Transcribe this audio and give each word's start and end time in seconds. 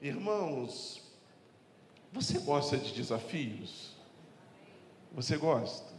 Irmãos, 0.00 1.02
você 2.12 2.38
gosta 2.38 2.76
de 2.76 2.92
desafios? 2.92 3.96
Você 5.12 5.36
gosta? 5.36 5.92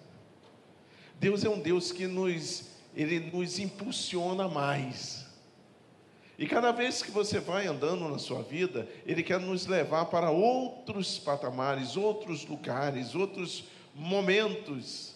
Deus 1.20 1.44
é 1.44 1.50
um 1.50 1.60
Deus 1.60 1.92
que 1.92 2.08
nos, 2.08 2.70
ele 2.96 3.20
nos 3.20 3.60
impulsiona 3.60 4.48
mais. 4.48 5.26
E 6.38 6.48
cada 6.48 6.72
vez 6.72 7.04
que 7.04 7.12
você 7.12 7.40
vai 7.40 7.68
andando 7.68 8.08
na 8.08 8.18
sua 8.18 8.42
vida, 8.42 8.88
Ele 9.06 9.22
quer 9.22 9.42
nos 9.42 9.66
levar 9.66 10.06
para 10.06 10.32
outros 10.32 11.20
patamares, 11.20 11.98
outros 11.98 12.46
lugares, 12.46 13.14
outros 13.14 13.66
momentos. 13.94 15.16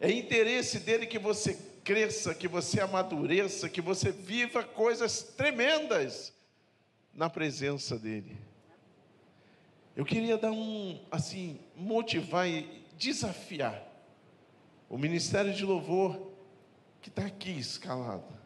É 0.00 0.08
interesse 0.08 0.78
dele 0.78 1.06
que 1.06 1.18
você 1.18 1.58
cresça, 1.82 2.32
que 2.32 2.46
você 2.46 2.80
amadureça, 2.80 3.68
que 3.68 3.80
você 3.80 4.12
viva 4.12 4.62
coisas 4.62 5.20
tremendas 5.20 6.32
na 7.14 7.28
presença 7.28 7.98
dele. 7.98 8.36
Eu 9.96 10.04
queria 10.04 10.38
dar 10.38 10.52
um, 10.52 10.98
assim, 11.10 11.60
motivar 11.76 12.48
e 12.48 12.84
desafiar 12.96 13.86
o 14.88 14.96
ministério 14.96 15.52
de 15.52 15.64
louvor 15.64 16.30
que 17.00 17.08
está 17.08 17.26
aqui 17.26 17.50
escalado 17.50 18.40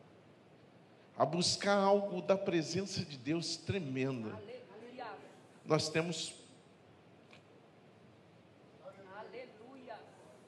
a 1.17 1.25
buscar 1.25 1.77
algo 1.77 2.21
da 2.21 2.37
presença 2.37 3.05
de 3.05 3.17
Deus 3.17 3.57
tremenda. 3.57 4.37
Nós 5.65 5.89
temos 5.89 6.35
Aleluia. 9.15 9.99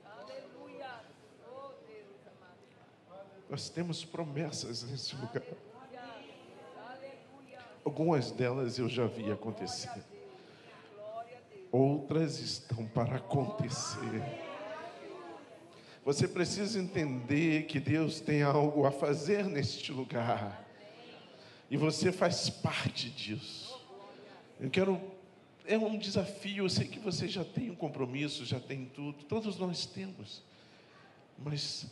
Aleluia. 0.05 1.01
Nós 3.49 3.69
temos 3.69 4.05
promessas 4.05 4.83
nesse 4.83 5.15
lugar. 5.15 5.43
Algumas 7.87 8.33
delas 8.33 8.81
eu 8.81 8.89
já 8.89 9.07
vi 9.07 9.31
acontecer. 9.31 10.03
Outras 11.71 12.41
estão 12.41 12.85
para 12.85 13.15
acontecer. 13.15 14.25
Você 16.05 16.27
precisa 16.27 16.81
entender 16.81 17.67
que 17.67 17.79
Deus 17.79 18.19
tem 18.19 18.43
algo 18.43 18.87
a 18.87 18.91
fazer 18.91 19.45
neste 19.45 19.93
lugar. 19.93 20.67
E 21.71 21.77
você 21.77 22.11
faz 22.11 22.51
parte 22.51 23.09
disso. 23.09 23.81
Eu 24.59 24.69
quero. 24.69 25.01
É 25.65 25.79
um 25.79 25.97
desafio. 25.97 26.65
Eu 26.65 26.69
sei 26.69 26.89
que 26.89 26.99
você 26.99 27.29
já 27.29 27.45
tem 27.45 27.71
um 27.71 27.77
compromisso, 27.77 28.45
já 28.45 28.59
tem 28.59 28.87
tudo. 28.87 29.23
Todos 29.27 29.61
nós 29.61 29.87
temos. 29.87 30.43
Mas 31.39 31.87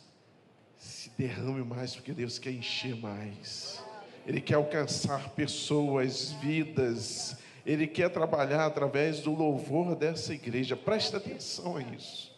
se 0.77 1.09
derrame 1.11 1.63
mais, 1.63 1.95
porque 1.95 2.11
Deus 2.11 2.37
quer 2.37 2.51
encher 2.51 2.97
mais. 2.97 3.81
Ele 4.25 4.41
quer 4.41 4.55
alcançar 4.55 5.29
pessoas, 5.29 6.31
vidas. 6.33 7.37
Ele 7.65 7.87
quer 7.87 8.09
trabalhar 8.09 8.65
através 8.65 9.19
do 9.19 9.33
louvor 9.33 9.95
dessa 9.95 10.33
igreja. 10.33 10.75
Presta 10.75 11.17
atenção 11.17 11.77
a 11.77 11.81
isso. 11.81 12.33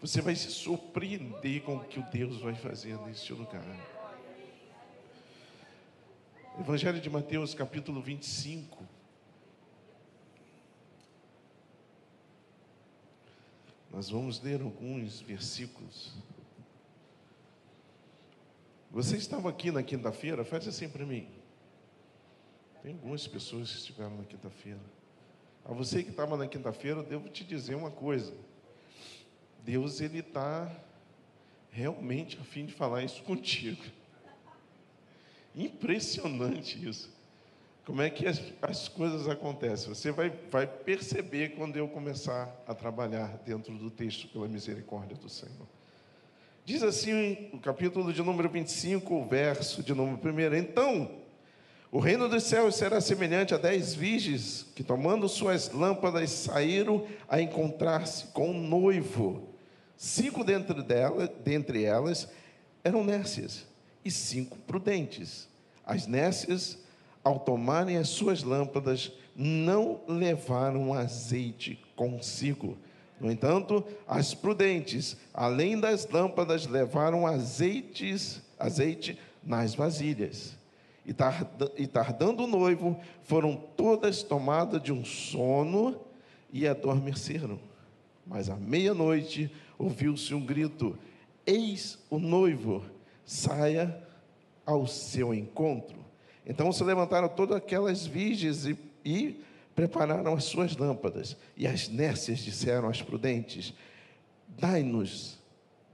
Você 0.00 0.20
vai 0.20 0.34
se 0.34 0.50
surpreender 0.50 1.62
com 1.62 1.76
o 1.76 1.84
que 1.84 1.98
o 1.98 2.06
Deus 2.10 2.40
vai 2.40 2.54
fazer 2.54 2.96
neste 3.00 3.32
lugar. 3.32 3.64
Evangelho 6.58 7.00
de 7.00 7.10
Mateus, 7.10 7.52
capítulo 7.54 8.00
25. 8.00 8.84
Nós 13.90 14.08
vamos 14.08 14.40
ler 14.40 14.60
alguns 14.60 15.20
versículos. 15.20 16.14
Você 18.90 19.16
estava 19.16 19.48
aqui 19.50 19.70
na 19.70 19.82
quinta-feira? 19.82 20.44
Faz 20.44 20.66
assim 20.66 20.88
para 20.88 21.04
mim. 21.04 21.28
Tem 22.82 22.92
algumas 22.92 23.26
pessoas 23.26 23.70
que 23.70 23.78
estiveram 23.78 24.16
na 24.16 24.24
quinta-feira. 24.24 24.80
A 25.64 25.72
você 25.72 26.02
que 26.02 26.10
estava 26.10 26.36
na 26.36 26.46
quinta-feira, 26.46 27.00
eu 27.00 27.04
devo 27.04 27.28
te 27.28 27.44
dizer 27.44 27.74
uma 27.74 27.90
coisa. 27.90 28.32
Deus 29.62 30.00
ele 30.00 30.20
está 30.20 30.74
realmente 31.70 32.38
a 32.40 32.44
fim 32.44 32.64
de 32.64 32.72
falar 32.72 33.02
isso 33.02 33.22
contigo. 33.24 33.82
Impressionante 35.54 36.88
isso. 36.88 37.16
Como 37.84 38.02
é 38.02 38.10
que 38.10 38.26
as, 38.26 38.40
as, 38.60 38.86
coisas 38.88 39.28
acontecem? 39.28 39.88
Você 39.88 40.12
vai, 40.12 40.30
vai 40.50 40.66
perceber 40.66 41.50
quando 41.56 41.76
eu 41.76 41.88
começar 41.88 42.54
a 42.66 42.74
trabalhar 42.74 43.38
dentro 43.38 43.76
do 43.76 43.90
texto 43.90 44.28
pela 44.28 44.46
misericórdia 44.46 45.16
do 45.16 45.28
Senhor. 45.28 45.66
Diz 46.68 46.82
assim 46.82 47.48
o 47.50 47.58
capítulo 47.58 48.12
de 48.12 48.22
número 48.22 48.46
25, 48.46 49.14
o 49.14 49.24
verso 49.24 49.82
de 49.82 49.94
número 49.94 50.20
1. 50.22 50.54
Então, 50.54 51.10
o 51.90 51.98
reino 51.98 52.28
dos 52.28 52.42
céus 52.42 52.74
será 52.76 53.00
semelhante 53.00 53.54
a 53.54 53.56
dez 53.56 53.94
virgens 53.94 54.66
que, 54.74 54.84
tomando 54.84 55.26
suas 55.30 55.72
lâmpadas, 55.72 56.28
saíram 56.28 57.06
a 57.26 57.40
encontrar-se 57.40 58.26
com 58.34 58.50
um 58.50 58.60
noivo. 58.60 59.48
Cinco 59.96 60.44
dentre, 60.44 60.82
dela, 60.82 61.26
dentre 61.42 61.84
elas 61.84 62.28
eram 62.84 63.02
nécias 63.02 63.64
e 64.04 64.10
cinco 64.10 64.58
prudentes. 64.58 65.48
As 65.86 66.06
nécias, 66.06 66.76
ao 67.24 67.38
tomarem 67.38 67.96
as 67.96 68.10
suas 68.10 68.42
lâmpadas, 68.42 69.10
não 69.34 70.02
levaram 70.06 70.92
azeite 70.92 71.82
consigo. 71.96 72.76
No 73.20 73.30
entanto, 73.30 73.84
as 74.06 74.34
prudentes, 74.34 75.16
além 75.34 75.78
das 75.78 76.08
lâmpadas, 76.08 76.66
levaram 76.66 77.26
azeites, 77.26 78.42
azeite 78.58 79.18
nas 79.42 79.74
vasilhas 79.74 80.58
e 81.76 81.86
tardando 81.86 82.44
o 82.44 82.46
noivo, 82.46 83.00
foram 83.22 83.56
todas 83.56 84.22
tomadas 84.22 84.82
de 84.82 84.92
um 84.92 85.02
sono 85.06 85.98
e 86.52 86.68
adormeceram. 86.68 87.58
Mas 88.26 88.50
à 88.50 88.56
meia-noite 88.56 89.50
ouviu-se 89.78 90.34
um 90.34 90.44
grito: 90.44 90.98
Eis 91.46 91.98
o 92.10 92.18
noivo, 92.18 92.82
saia 93.24 94.02
ao 94.66 94.86
seu 94.86 95.32
encontro. 95.32 95.96
Então 96.44 96.70
se 96.72 96.84
levantaram 96.84 97.28
todas 97.28 97.56
aquelas 97.56 98.06
virgens 98.06 98.66
e, 98.66 98.78
e 99.02 99.42
prepararam 99.78 100.34
as 100.34 100.44
suas 100.44 100.76
lâmpadas. 100.76 101.36
E 101.56 101.66
as 101.66 101.88
nécias 101.88 102.40
disseram 102.40 102.88
às 102.88 103.00
prudentes: 103.00 103.72
Dai-nos 104.48 105.38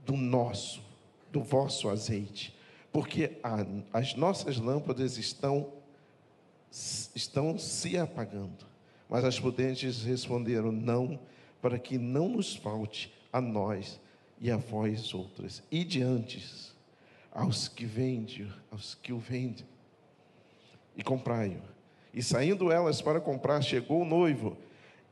do 0.06 0.17
nosso, 0.17 0.83
do 1.31 1.43
vosso 1.43 1.89
azeite 1.89 2.55
porque 2.94 3.39
a, 3.43 3.67
as 3.93 4.15
nossas 4.15 4.56
lâmpadas 4.56 5.19
estão, 5.19 5.73
estão 6.71 7.59
se 7.59 7.99
apagando. 7.99 8.65
Mas 9.09 9.25
as 9.25 9.41
prudentes 9.41 10.05
responderam: 10.05 10.71
Não, 10.71 11.19
para 11.61 11.77
que 11.77 11.99
não 11.99 12.28
nos 12.28 12.55
falte 12.55 13.12
a 13.33 13.41
nós 13.41 14.00
e 14.41 14.49
a 14.49 14.56
vós 14.56 15.12
outras. 15.12 15.61
E 15.73 15.83
diante 15.83 16.73
aos 17.33 17.67
que 17.67 17.84
vendem, 17.84 18.49
aos 18.71 18.94
que 18.94 19.12
o 19.12 19.19
vendem, 19.19 19.67
e 20.97 21.03
comprai-o. 21.03 21.74
E 22.14 22.22
saindo 22.22 22.70
elas 22.70 23.02
para 23.02 23.20
comprar, 23.20 23.60
chegou 23.60 24.02
o 24.02 24.06
noivo, 24.06 24.56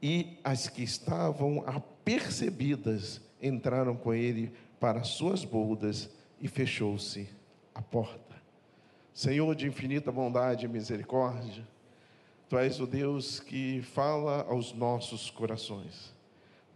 e 0.00 0.38
as 0.42 0.68
que 0.68 0.82
estavam 0.82 1.62
apercebidas 1.66 3.20
entraram 3.42 3.96
com 3.96 4.14
ele 4.14 4.52
para 4.78 5.02
suas 5.02 5.44
boldas, 5.44 6.08
e 6.40 6.48
fechou-se 6.48 7.28
a 7.74 7.82
porta. 7.82 8.36
Senhor 9.12 9.54
de 9.54 9.66
infinita 9.66 10.10
bondade 10.10 10.64
e 10.64 10.68
misericórdia, 10.68 11.64
Tu 12.52 12.58
és 12.58 12.78
o 12.80 12.86
Deus 12.86 13.40
que 13.40 13.80
fala 13.80 14.42
aos 14.42 14.74
nossos 14.74 15.30
corações. 15.30 16.12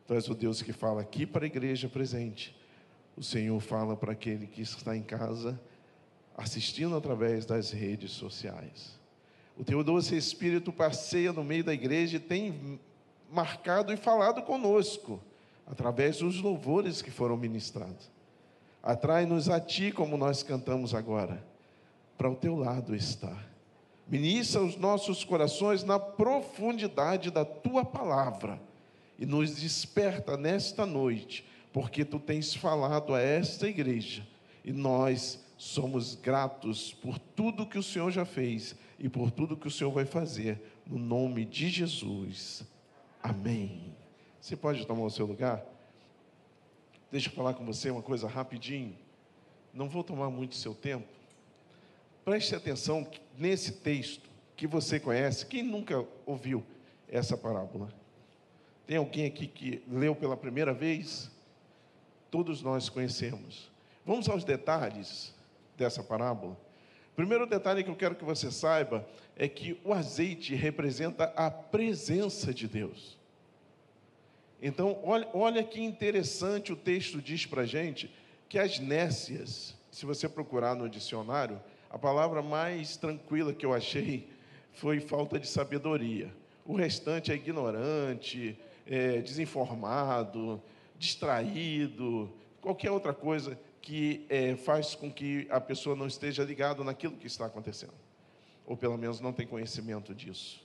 Tu 0.07 0.15
és 0.15 0.27
o 0.27 0.35
Deus 0.35 0.63
que 0.63 0.73
fala 0.73 1.03
aqui 1.03 1.27
para 1.27 1.45
a 1.45 1.47
igreja 1.47 1.87
presente. 1.87 2.57
O 3.15 3.23
Senhor 3.23 3.61
fala 3.61 3.95
para 3.95 4.13
aquele 4.13 4.47
que 4.47 4.63
está 4.63 4.97
em 4.97 5.03
casa, 5.03 5.61
assistindo 6.35 6.97
através 6.97 7.45
das 7.45 7.73
redes 7.73 8.13
sociais. 8.13 8.99
O 9.57 9.65
Teu 9.65 9.83
doce 9.83 10.17
Espírito 10.17 10.71
passeia 10.71 11.33
no 11.33 11.43
meio 11.43 11.65
da 11.65 11.73
igreja 11.73 12.19
e 12.19 12.21
tem 12.21 12.79
marcado 13.31 13.93
e 13.93 13.97
falado 13.97 14.43
conosco, 14.43 15.21
através 15.67 16.19
dos 16.19 16.41
louvores 16.41 17.01
que 17.01 17.11
foram 17.11 17.37
ministrados. 17.37 18.11
Atrai-nos 18.83 19.49
a 19.49 19.59
Ti, 19.59 19.91
como 19.91 20.17
nós 20.17 20.43
cantamos 20.43 20.95
agora, 20.95 21.43
para 22.19 22.31
o 22.31 22.37
Teu 22.37 22.55
lado 22.55 22.95
estar. 22.95 23.49
Ministra 24.07 24.63
os 24.63 24.77
nossos 24.77 25.25
corações 25.25 25.83
na 25.83 25.99
profundidade 25.99 27.31
da 27.31 27.45
Tua 27.45 27.85
palavra 27.85 28.61
e 29.19 29.25
nos 29.27 29.57
desperta 29.57 30.37
nesta 30.37 30.85
noite, 30.85 31.45
porque 31.73 32.05
Tu 32.05 32.21
tens 32.21 32.55
falado 32.55 33.15
a 33.15 33.21
esta 33.21 33.67
igreja 33.67 34.27
e 34.65 34.73
nós 34.73 35.45
somos 35.57 36.15
gratos 36.15 36.93
por 36.93 37.19
tudo 37.19 37.67
que 37.67 37.79
o 37.79 37.83
Senhor 37.83 38.11
já 38.11 38.25
fez 38.25 38.75
e 38.99 39.09
por 39.09 39.31
tudo 39.31 39.57
que 39.57 39.67
o 39.67 39.71
Senhor 39.71 39.91
vai 39.91 40.05
fazer, 40.05 40.61
no 40.87 40.99
nome 40.99 41.45
de 41.45 41.69
Jesus. 41.69 42.65
Amém. 43.23 43.95
Você 44.41 44.57
pode 44.57 44.87
tomar 44.87 45.05
o 45.05 45.11
seu 45.11 45.27
lugar? 45.27 45.65
Deixa 47.11 47.29
eu 47.29 47.33
falar 47.33 47.55
com 47.55 47.65
você 47.65 47.91
uma 47.91 48.03
coisa 48.03 48.29
rapidinho. 48.29 48.97
Não 49.73 49.89
vou 49.89 50.05
tomar 50.05 50.31
muito 50.31 50.55
seu 50.55 50.75
tempo. 50.75 51.07
Preste 52.25 52.55
atenção 52.55 53.07
nesse 53.37 53.73
texto. 53.73 54.27
que 54.57 54.67
você 54.67 54.99
conhece. 54.99 55.45
Quem 55.45 55.63
nunca 55.63 56.03
ouviu 56.25 56.65
essa 57.11 57.37
parábola? 57.37 57.93
Tem 58.87 58.97
alguém 58.97 59.27
aqui 59.27 59.47
que 59.47 59.83
leu 59.87 60.17
pela 60.17 60.35
primeira 60.35 60.73
vez? 60.73 61.31
Todos 62.31 62.63
nós 62.63 62.89
conhecemos. 62.89 63.71
Vamos 64.07 64.31
aos 64.31 64.45
detalhes 64.45 65.36
dessa 65.77 66.03
parábola. 66.03 66.57
Primeiro 67.15 67.47
detalhe 67.47 67.83
que 67.83 67.91
eu 67.91 67.97
quero 67.97 68.15
que 68.15 68.25
você 68.25 68.51
saiba 68.51 69.07
é 69.37 69.49
que 69.49 69.81
o 69.85 69.93
azeite 69.93 70.55
representa 70.55 71.25
a 71.37 71.51
presença 71.51 72.53
de 72.53 72.69
Deus. 72.69 73.17
Então, 74.61 74.99
olha, 75.03 75.29
olha 75.33 75.65
que 75.65 75.83
interessante 75.83 76.73
o 76.73 76.77
texto 76.77 77.21
diz 77.21 77.47
para 77.47 77.65
gente 77.65 78.11
que 78.49 78.59
as 78.59 78.79
nécias, 78.79 79.75
se 79.91 80.05
você 80.07 80.29
procurar 80.29 80.75
no 80.75 80.89
dicionário, 80.89 81.61
a 81.91 81.99
palavra 81.99 82.43
mais 82.43 82.97
tranquila 82.97 83.53
que 83.53 83.65
eu 83.65 83.73
achei 83.73 84.29
foi 84.75 85.01
falta 85.01 85.39
de 85.39 85.47
sabedoria. 85.47 86.31
O 86.65 86.75
restante 86.75 87.33
é 87.33 87.35
ignorante, 87.35 88.59
é 88.87 89.21
desinformado, 89.23 90.61
distraído, 90.99 92.31
qualquer 92.61 92.91
outra 92.91 93.15
coisa 93.15 93.59
que 93.87 94.27
é, 94.29 94.57
faz 94.57 94.97
com 94.97 95.09
que 95.09 95.47
a 95.49 95.61
pessoa 95.61 95.95
não 95.95 96.09
esteja 96.09 96.43
ligada 96.43 96.83
naquilo 96.83 97.17
que 97.17 97.29
está 97.29 97.47
acontecendo, 97.47 97.95
ou 98.67 98.77
pelo 98.77 98.99
menos 98.99 99.21
não 99.21 99.33
tem 99.33 99.47
conhecimento 99.47 100.13
disso. 100.13 100.61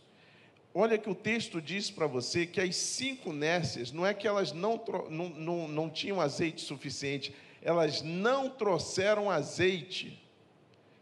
Olha 0.74 0.98
que 0.98 1.08
o 1.08 1.14
texto 1.14 1.62
diz 1.62 1.92
para 1.92 2.08
você 2.08 2.48
que 2.48 2.60
as 2.60 2.76
cinco 2.76 3.32
nécias, 3.32 3.92
não 3.92 4.08
é 4.08 4.12
que 4.12 4.28
elas 4.28 4.54
não, 4.54 4.84
não, 5.08 5.30
não, 5.30 5.68
não 5.68 5.88
tinham 5.88 6.20
azeite 6.20 6.62
suficiente, 6.62 7.32
elas 7.62 8.02
não 8.02 8.50
trouxeram 8.50 9.30
azeite. 9.30 10.20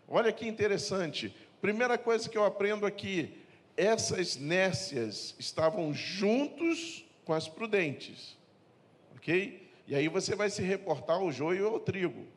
Olha 0.06 0.34
que 0.34 0.46
interessante. 0.46 1.34
Primeira 1.62 1.98
coisa 1.98 2.28
que 2.28 2.38
eu 2.38 2.44
aprendo 2.44 2.86
aqui, 2.86 3.34
essas 3.78 4.36
nécias 4.36 5.36
estavam 5.40 5.94
juntos 5.94 7.06
com 7.24 7.32
as 7.32 7.48
prudentes. 7.48 8.38
Ok? 9.16 9.59
E 9.90 9.96
aí 9.96 10.08
você 10.08 10.36
vai 10.36 10.52
se 10.52 10.62
reportar 10.62 11.16
ao 11.16 11.32
joio 11.32 11.66
e 11.66 11.68
ao 11.68 11.80
trigo. 11.80 12.28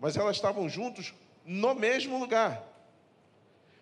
Mas 0.00 0.16
elas 0.16 0.34
estavam 0.34 0.68
juntos 0.68 1.14
no 1.44 1.76
mesmo 1.76 2.18
lugar. 2.18 2.60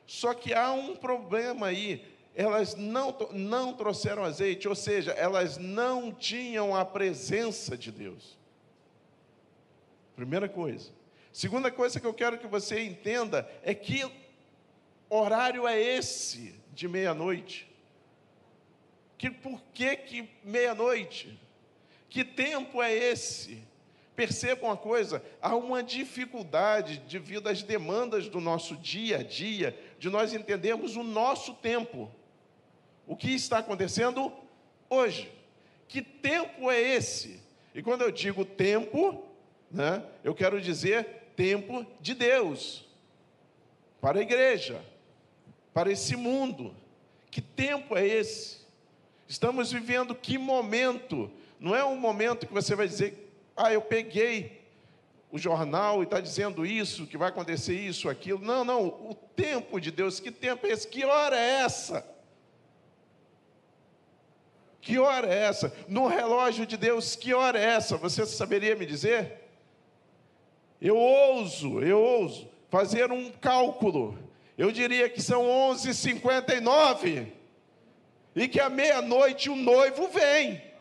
Só 0.06 0.34
que 0.34 0.52
há 0.52 0.70
um 0.70 0.94
problema 0.94 1.69
aí 1.69 2.06
elas 2.34 2.75
não, 2.75 3.16
não 3.32 3.72
trouxeram 3.72 4.22
azeite, 4.22 4.69
ou 4.69 4.75
seja, 4.75 5.12
elas 5.12 5.56
não 5.56 6.12
tinham 6.12 6.76
a 6.76 6.84
presença 6.84 7.75
de 7.75 7.90
Deus. 7.90 8.36
Primeira 10.14 10.46
coisa. 10.46 10.90
Segunda 11.32 11.70
coisa 11.70 11.98
que 11.98 12.06
eu 12.06 12.12
quero 12.12 12.36
que 12.36 12.46
você 12.46 12.82
entenda 12.82 13.50
é 13.62 13.72
que 13.72 14.04
horário 15.08 15.66
é 15.66 15.81
esse 15.81 16.54
de 16.75 16.86
meia-noite? 16.86 17.66
Que 19.16 19.31
por 19.31 19.58
que 19.72 19.96
que 19.96 20.28
meia-noite? 20.44 21.40
Que 22.14 22.22
tempo 22.22 22.81
é 22.81 22.94
esse? 22.94 23.58
Percebam 24.14 24.70
uma 24.70 24.76
coisa, 24.76 25.20
há 25.43 25.56
uma 25.56 25.82
dificuldade 25.82 26.99
devido 27.08 27.49
às 27.49 27.64
demandas 27.64 28.28
do 28.28 28.40
nosso 28.40 28.76
dia 28.76 29.19
a 29.19 29.22
dia, 29.25 29.76
de 29.99 30.08
nós 30.08 30.32
entendermos 30.32 30.94
o 30.94 31.02
nosso 31.02 31.55
tempo 31.55 32.08
o 33.05 33.16
que 33.16 33.34
está 33.34 33.58
acontecendo 33.58 34.32
hoje. 34.88 35.28
Que 35.88 36.00
tempo 36.00 36.70
é 36.70 36.81
esse? 36.81 37.40
E 37.75 37.82
quando 37.82 38.02
eu 38.02 38.12
digo 38.12 38.44
tempo, 38.44 39.25
né, 39.69 40.00
eu 40.22 40.37
quero 40.37 40.60
dizer 40.60 41.32
tempo 41.34 41.84
de 42.00 42.14
Deus, 42.14 42.87
para 44.00 44.20
a 44.20 44.22
igreja, 44.22 44.81
para 45.72 45.90
esse 45.90 46.14
mundo. 46.14 46.76
Que 47.28 47.40
tempo 47.40 47.96
é 47.96 48.06
esse? 48.06 48.58
Estamos 49.26 49.72
vivendo 49.72 50.14
que 50.14 50.38
momento? 50.38 51.28
Não 51.64 51.75
é 51.75 51.82
um 51.82 51.96
momento 51.96 52.46
que 52.46 52.52
você 52.52 52.75
vai 52.75 52.87
dizer, 52.87 53.34
ah, 53.56 53.72
eu 53.72 53.81
peguei 53.81 54.69
o 55.32 55.38
jornal 55.38 56.02
e 56.02 56.05
está 56.05 56.20
dizendo 56.20 56.66
isso, 56.66 57.06
que 57.06 57.16
vai 57.16 57.31
acontecer 57.31 57.72
isso, 57.72 58.06
aquilo. 58.11 58.44
Não, 58.44 58.66
não, 58.66 58.84
o 58.84 59.14
tempo 59.34 59.81
de 59.81 59.90
Deus, 59.90 60.20
que 60.20 60.31
tempo 60.31 60.66
é 60.66 60.72
esse? 60.72 60.87
Que 60.87 61.06
hora 61.06 61.34
é 61.34 61.62
essa? 61.62 62.06
Que 64.78 64.99
hora 64.99 65.26
é 65.26 65.38
essa? 65.38 65.75
No 65.88 66.06
relógio 66.06 66.66
de 66.66 66.76
Deus, 66.76 67.16
que 67.16 67.32
hora 67.32 67.58
é 67.58 67.64
essa? 67.64 67.96
Você 67.96 68.26
saberia 68.26 68.76
me 68.76 68.84
dizer? 68.84 69.49
Eu 70.82 70.99
ouso, 70.99 71.81
eu 71.81 71.99
ouso 71.99 72.46
fazer 72.69 73.10
um 73.10 73.31
cálculo. 73.31 74.19
Eu 74.58 74.70
diria 74.70 75.08
que 75.08 75.22
são 75.22 75.44
11h59 75.44 77.32
e 78.37 78.49
que 78.49 78.60
à 78.60 78.69
meia-noite 78.69 79.49
o 79.49 79.56
noivo 79.56 80.08
vem. 80.08 80.73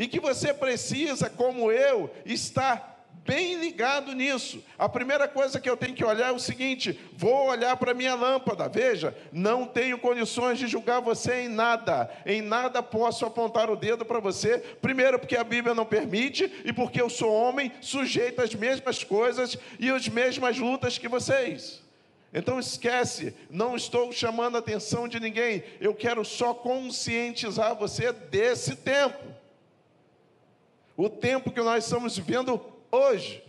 E 0.00 0.08
que 0.08 0.18
você 0.18 0.54
precisa, 0.54 1.28
como 1.28 1.70
eu, 1.70 2.10
estar 2.24 3.04
bem 3.26 3.56
ligado 3.56 4.14
nisso. 4.14 4.64
A 4.78 4.88
primeira 4.88 5.28
coisa 5.28 5.60
que 5.60 5.68
eu 5.68 5.76
tenho 5.76 5.94
que 5.94 6.02
olhar 6.02 6.28
é 6.28 6.32
o 6.32 6.38
seguinte: 6.38 6.98
vou 7.12 7.48
olhar 7.48 7.76
para 7.76 7.90
a 7.90 7.94
minha 7.94 8.14
lâmpada. 8.14 8.66
Veja, 8.66 9.14
não 9.30 9.66
tenho 9.66 9.98
condições 9.98 10.58
de 10.58 10.66
julgar 10.66 11.02
você 11.02 11.42
em 11.42 11.48
nada. 11.48 12.10
Em 12.24 12.40
nada 12.40 12.82
posso 12.82 13.26
apontar 13.26 13.68
o 13.68 13.76
dedo 13.76 14.02
para 14.02 14.20
você. 14.20 14.56
Primeiro, 14.80 15.18
porque 15.18 15.36
a 15.36 15.44
Bíblia 15.44 15.74
não 15.74 15.84
permite, 15.84 16.50
e 16.64 16.72
porque 16.72 17.02
eu 17.02 17.10
sou 17.10 17.30
homem, 17.30 17.70
sujeito 17.82 18.40
às 18.40 18.54
mesmas 18.54 19.04
coisas 19.04 19.54
e 19.78 19.90
às 19.90 20.08
mesmas 20.08 20.56
lutas 20.56 20.96
que 20.96 21.08
vocês. 21.08 21.82
Então 22.32 22.58
esquece, 22.58 23.34
não 23.50 23.76
estou 23.76 24.10
chamando 24.12 24.56
a 24.56 24.60
atenção 24.60 25.06
de 25.06 25.20
ninguém, 25.20 25.62
eu 25.78 25.92
quero 25.92 26.24
só 26.24 26.54
conscientizar 26.54 27.74
você 27.74 28.12
desse 28.12 28.76
tempo. 28.76 29.39
O 31.00 31.08
tempo 31.08 31.50
que 31.50 31.62
nós 31.62 31.84
estamos 31.84 32.18
vivendo 32.18 32.60
hoje. 32.92 33.42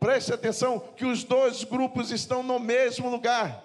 Preste 0.00 0.32
atenção 0.32 0.78
que 0.96 1.04
os 1.04 1.24
dois 1.24 1.62
grupos 1.62 2.10
estão 2.10 2.42
no 2.42 2.58
mesmo 2.58 3.10
lugar. 3.10 3.62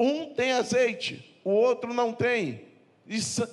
Um 0.00 0.34
tem 0.34 0.50
azeite, 0.50 1.40
o 1.44 1.50
outro 1.50 1.94
não 1.94 2.12
tem. 2.12 2.64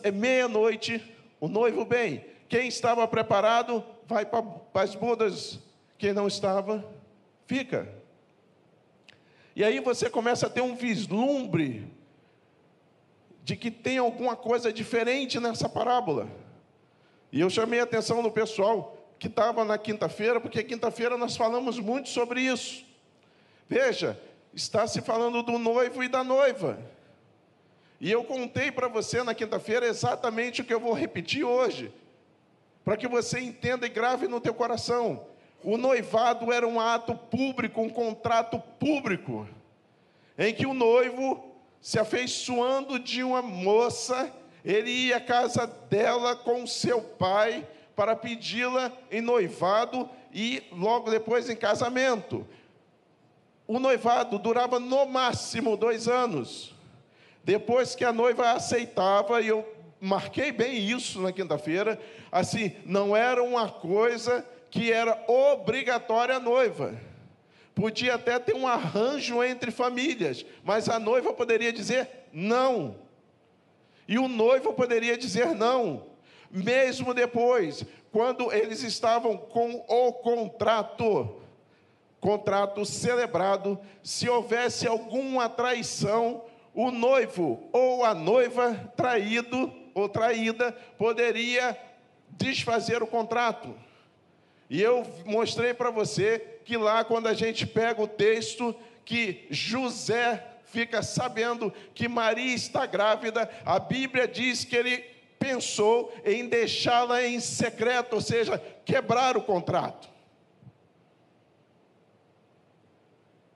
é 0.01 0.09
meia-noite, 0.09 0.99
o 1.39 1.47
noivo 1.47 1.85
vem. 1.85 2.25
Quem 2.49 2.67
estava 2.67 3.07
preparado 3.07 3.85
vai 4.07 4.25
para 4.25 4.43
as 4.73 4.95
bodas. 4.95 5.59
Quem 5.99 6.11
não 6.11 6.27
estava, 6.27 6.83
fica. 7.45 7.87
E 9.55 9.63
aí 9.63 9.79
você 9.79 10.09
começa 10.09 10.47
a 10.47 10.49
ter 10.49 10.61
um 10.61 10.75
vislumbre 10.75 11.87
de 13.43 13.55
que 13.55 13.69
tem 13.69 13.99
alguma 13.99 14.35
coisa 14.35 14.73
diferente 14.73 15.39
nessa 15.39 15.69
parábola. 15.69 16.41
E 17.33 17.41
eu 17.41 17.49
chamei 17.49 17.79
a 17.79 17.83
atenção 17.83 18.21
do 18.21 18.29
pessoal 18.29 18.95
que 19.17 19.25
estava 19.25 19.65
na 19.65 19.75
quinta-feira, 19.75 20.39
porque 20.39 20.63
quinta-feira 20.63 21.17
nós 21.17 21.35
falamos 21.35 21.79
muito 21.79 22.09
sobre 22.09 22.41
isso. 22.41 22.85
Veja, 23.67 24.21
está 24.53 24.85
se 24.85 25.01
falando 25.01 25.41
do 25.41 25.57
noivo 25.57 26.03
e 26.03 26.07
da 26.07 26.23
noiva. 26.23 26.77
E 27.99 28.11
eu 28.11 28.23
contei 28.23 28.71
para 28.71 28.87
você 28.87 29.23
na 29.23 29.33
quinta-feira 29.33 29.87
exatamente 29.87 30.61
o 30.61 30.63
que 30.63 30.71
eu 30.71 30.79
vou 30.79 30.93
repetir 30.93 31.43
hoje, 31.43 31.91
para 32.85 32.95
que 32.95 33.07
você 33.07 33.39
entenda 33.39 33.87
e 33.87 33.89
grave 33.89 34.27
no 34.27 34.39
teu 34.39 34.53
coração. 34.53 35.25
O 35.63 35.75
noivado 35.75 36.53
era 36.53 36.67
um 36.67 36.79
ato 36.79 37.15
público, 37.15 37.81
um 37.81 37.89
contrato 37.89 38.59
público, 38.79 39.49
em 40.37 40.53
que 40.53 40.67
o 40.67 40.73
noivo, 40.75 41.51
se 41.81 41.97
afeiçoando 41.97 42.99
de 42.99 43.23
uma 43.23 43.41
moça, 43.41 44.31
ele 44.63 44.89
ia 44.89 45.17
à 45.17 45.21
casa 45.21 45.67
dela 45.67 46.35
com 46.35 46.65
seu 46.65 47.01
pai, 47.01 47.67
para 47.95 48.15
pedi-la 48.15 48.91
em 49.11 49.21
noivado 49.21 50.09
e 50.33 50.63
logo 50.71 51.11
depois 51.11 51.49
em 51.49 51.55
casamento. 51.55 52.47
O 53.67 53.79
noivado 53.79 54.39
durava 54.39 54.79
no 54.79 55.05
máximo 55.05 55.77
dois 55.77 56.07
anos. 56.07 56.73
Depois 57.43 57.93
que 57.93 58.03
a 58.03 58.13
noiva 58.13 58.51
aceitava, 58.51 59.41
e 59.41 59.47
eu 59.49 59.67
marquei 59.99 60.51
bem 60.51 60.77
isso 60.77 61.21
na 61.21 61.31
quinta-feira, 61.31 61.99
assim, 62.31 62.73
não 62.85 63.15
era 63.15 63.43
uma 63.43 63.69
coisa 63.69 64.45
que 64.69 64.91
era 64.91 65.23
obrigatória 65.27 66.35
a 66.35 66.39
noiva. 66.39 66.95
Podia 67.75 68.15
até 68.15 68.37
ter 68.39 68.55
um 68.55 68.67
arranjo 68.67 69.43
entre 69.43 69.71
famílias, 69.71 70.45
mas 70.63 70.89
a 70.89 70.99
noiva 70.99 71.33
poderia 71.33 71.71
dizer 71.71 72.09
não. 72.31 72.95
E 74.07 74.17
o 74.17 74.27
noivo 74.27 74.73
poderia 74.73 75.17
dizer 75.17 75.47
não. 75.55 76.05
Mesmo 76.51 77.13
depois, 77.13 77.83
quando 78.11 78.51
eles 78.53 78.83
estavam 78.83 79.37
com 79.37 79.83
o 79.87 80.13
contrato, 80.13 81.41
contrato 82.19 82.85
celebrado, 82.85 83.79
se 84.03 84.29
houvesse 84.29 84.87
alguma 84.87 85.49
traição, 85.49 86.43
o 86.73 86.91
noivo 86.91 87.67
ou 87.71 88.03
a 88.03 88.13
noiva 88.13 88.91
traído 88.95 89.71
ou 89.93 90.09
traída 90.09 90.71
poderia 90.97 91.77
desfazer 92.29 93.01
o 93.01 93.07
contrato. 93.07 93.75
E 94.69 94.81
eu 94.81 95.05
mostrei 95.25 95.73
para 95.73 95.91
você 95.91 96.59
que 96.65 96.77
lá, 96.77 97.03
quando 97.03 97.27
a 97.27 97.33
gente 97.33 97.67
pega 97.67 98.01
o 98.01 98.07
texto 98.07 98.75
que 99.05 99.45
José 99.49 100.52
fica 100.73 101.03
sabendo 101.03 101.71
que 101.93 102.07
Maria 102.07 102.55
está 102.55 102.87
grávida, 102.87 103.47
a 103.63 103.77
Bíblia 103.77 104.27
diz 104.27 104.65
que 104.65 104.75
ele 104.75 104.97
pensou 105.37 106.11
em 106.25 106.47
deixá-la 106.47 107.23
em 107.23 107.39
secreto, 107.39 108.13
ou 108.13 108.21
seja, 108.21 108.59
quebrar 108.83 109.37
o 109.37 109.43
contrato. 109.43 110.09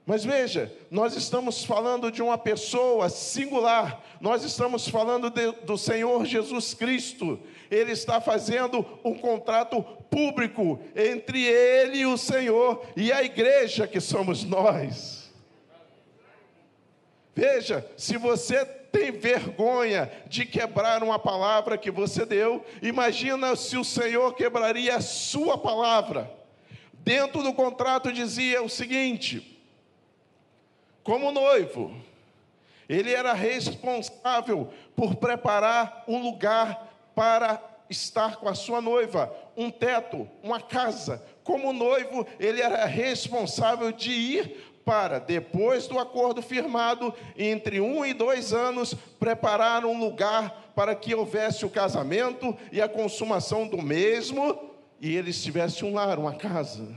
Mas 0.06 0.24
veja, 0.24 0.72
nós 0.90 1.16
estamos 1.16 1.64
falando 1.64 2.10
de 2.10 2.22
uma 2.22 2.38
pessoa 2.38 3.08
singular, 3.08 4.00
nós 4.20 4.44
estamos 4.44 4.88
falando 4.88 5.28
de, 5.28 5.50
do 5.64 5.76
Senhor 5.76 6.24
Jesus 6.24 6.72
Cristo. 6.72 7.38
Ele 7.68 7.92
está 7.92 8.20
fazendo 8.20 8.86
um 9.04 9.14
contrato 9.14 9.82
público 10.08 10.78
entre 10.94 11.44
Ele 11.44 11.98
e 11.98 12.06
o 12.06 12.16
Senhor 12.16 12.86
e 12.96 13.12
a 13.12 13.24
igreja 13.24 13.88
que 13.88 14.00
somos 14.00 14.44
nós. 14.44 15.17
Veja, 17.38 17.88
se 17.96 18.16
você 18.16 18.64
tem 18.64 19.12
vergonha 19.12 20.10
de 20.26 20.44
quebrar 20.44 21.04
uma 21.04 21.20
palavra 21.20 21.78
que 21.78 21.88
você 21.88 22.26
deu, 22.26 22.66
imagina 22.82 23.54
se 23.54 23.76
o 23.76 23.84
Senhor 23.84 24.34
quebraria 24.34 24.96
a 24.96 25.00
sua 25.00 25.56
palavra. 25.56 26.28
Dentro 26.94 27.40
do 27.44 27.52
contrato 27.52 28.12
dizia 28.12 28.60
o 28.60 28.68
seguinte: 28.68 29.56
como 31.04 31.30
noivo, 31.30 31.94
ele 32.88 33.14
era 33.14 33.32
responsável 33.34 34.72
por 34.96 35.14
preparar 35.14 36.02
um 36.08 36.20
lugar 36.20 36.92
para 37.14 37.62
estar 37.88 38.36
com 38.38 38.48
a 38.48 38.54
sua 38.56 38.80
noiva, 38.80 39.32
um 39.56 39.70
teto, 39.70 40.28
uma 40.42 40.60
casa. 40.60 41.24
Como 41.44 41.72
noivo, 41.72 42.26
ele 42.38 42.60
era 42.60 42.84
responsável 42.84 43.92
de 43.92 44.10
ir 44.10 44.67
para, 44.88 45.18
depois 45.18 45.86
do 45.86 45.98
acordo 45.98 46.40
firmado, 46.40 47.12
entre 47.36 47.78
um 47.78 48.06
e 48.06 48.14
dois 48.14 48.54
anos, 48.54 48.94
preparar 49.20 49.84
um 49.84 49.98
lugar 49.98 50.72
para 50.74 50.94
que 50.94 51.14
houvesse 51.14 51.66
o 51.66 51.68
casamento 51.68 52.56
e 52.72 52.80
a 52.80 52.88
consumação 52.88 53.68
do 53.68 53.82
mesmo, 53.82 54.58
e 54.98 55.14
eles 55.14 55.42
tivessem 55.42 55.86
um 55.86 55.92
lar, 55.92 56.18
uma 56.18 56.32
casa. 56.32 56.88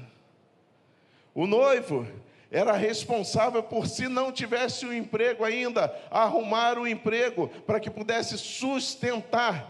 O 1.36 1.46
noivo 1.46 2.08
era 2.50 2.72
responsável 2.72 3.62
por, 3.62 3.86
se 3.88 4.08
não 4.08 4.32
tivesse 4.32 4.86
o 4.86 4.90
um 4.90 4.94
emprego 4.94 5.44
ainda, 5.44 5.94
arrumar 6.10 6.78
o 6.78 6.84
um 6.84 6.88
emprego 6.88 7.50
para 7.68 7.78
que 7.78 7.90
pudesse 7.90 8.38
sustentar 8.38 9.70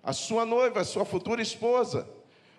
a 0.00 0.12
sua 0.12 0.46
noiva, 0.46 0.82
a 0.82 0.84
sua 0.84 1.04
futura 1.04 1.42
esposa. 1.42 2.06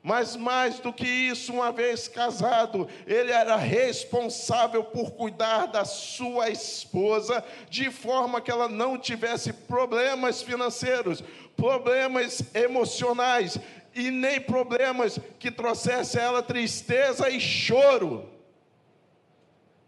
Mas 0.07 0.37
mais 0.37 0.79
do 0.79 0.93
que 0.93 1.05
isso, 1.05 1.51
uma 1.51 1.69
vez 1.69 2.07
casado, 2.07 2.87
ele 3.05 3.29
era 3.29 3.57
responsável 3.57 4.81
por 4.81 5.11
cuidar 5.11 5.65
da 5.65 5.83
sua 5.83 6.49
esposa, 6.49 7.43
de 7.69 7.91
forma 7.91 8.39
que 8.39 8.49
ela 8.49 8.69
não 8.69 8.97
tivesse 8.97 9.51
problemas 9.51 10.41
financeiros, 10.41 11.21
problemas 11.57 12.41
emocionais 12.55 13.59
e 13.93 14.09
nem 14.09 14.39
problemas 14.39 15.19
que 15.37 15.51
trouxessem 15.51 16.21
a 16.21 16.23
ela 16.23 16.41
tristeza 16.41 17.29
e 17.29 17.37
choro. 17.37 18.29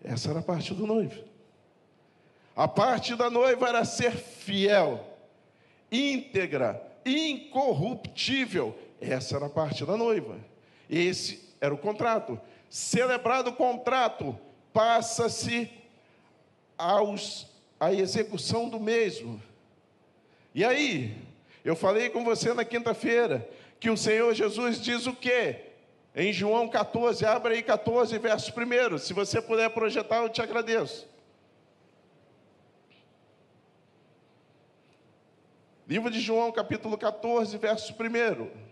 Essa 0.03 0.31
era 0.31 0.39
a 0.39 0.43
parte 0.43 0.73
do 0.73 0.85
noivo. 0.85 1.23
A 2.53 2.67
parte 2.67 3.15
da 3.15 3.29
noiva 3.29 3.69
era 3.69 3.85
ser 3.85 4.17
fiel, 4.17 5.01
íntegra, 5.89 6.85
incorruptível. 7.05 8.77
Essa 8.99 9.37
era 9.37 9.45
a 9.45 9.49
parte 9.49 9.85
da 9.85 9.95
noiva. 9.95 10.37
Esse 10.89 11.47
era 11.61 11.73
o 11.73 11.77
contrato. 11.77 12.39
Celebrado 12.69 13.49
o 13.49 13.55
contrato, 13.55 14.37
passa-se 14.73 15.71
aos 16.77 17.47
a 17.79 17.93
execução 17.93 18.69
do 18.69 18.79
mesmo. 18.79 19.41
E 20.53 20.65
aí, 20.65 21.15
eu 21.63 21.75
falei 21.75 22.09
com 22.09 22.23
você 22.23 22.53
na 22.53 22.65
quinta-feira 22.65 23.47
que 23.79 23.89
o 23.89 23.97
Senhor 23.97 24.33
Jesus 24.33 24.81
diz 24.81 25.07
o 25.07 25.13
quê? 25.13 25.67
Em 26.15 26.33
João 26.33 26.67
14, 26.67 27.25
abre 27.25 27.55
aí 27.55 27.63
14, 27.63 28.17
verso 28.17 28.51
1. 28.51 28.97
Se 28.97 29.13
você 29.13 29.41
puder 29.41 29.69
projetar, 29.69 30.17
eu 30.17 30.29
te 30.29 30.41
agradeço. 30.41 31.07
Livro 35.87 36.11
de 36.11 36.19
João, 36.19 36.51
capítulo 36.51 36.97
14, 36.97 37.57
verso 37.57 37.93
1. 37.93 38.68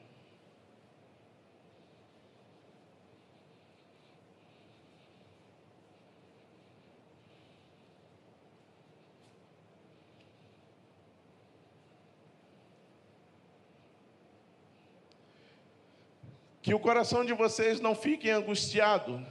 Que 16.68 16.74
o 16.74 16.80
coração 16.80 17.24
de 17.24 17.32
vocês 17.32 17.80
não 17.80 17.96
fique 17.96 18.30
angustiado. 18.30 19.26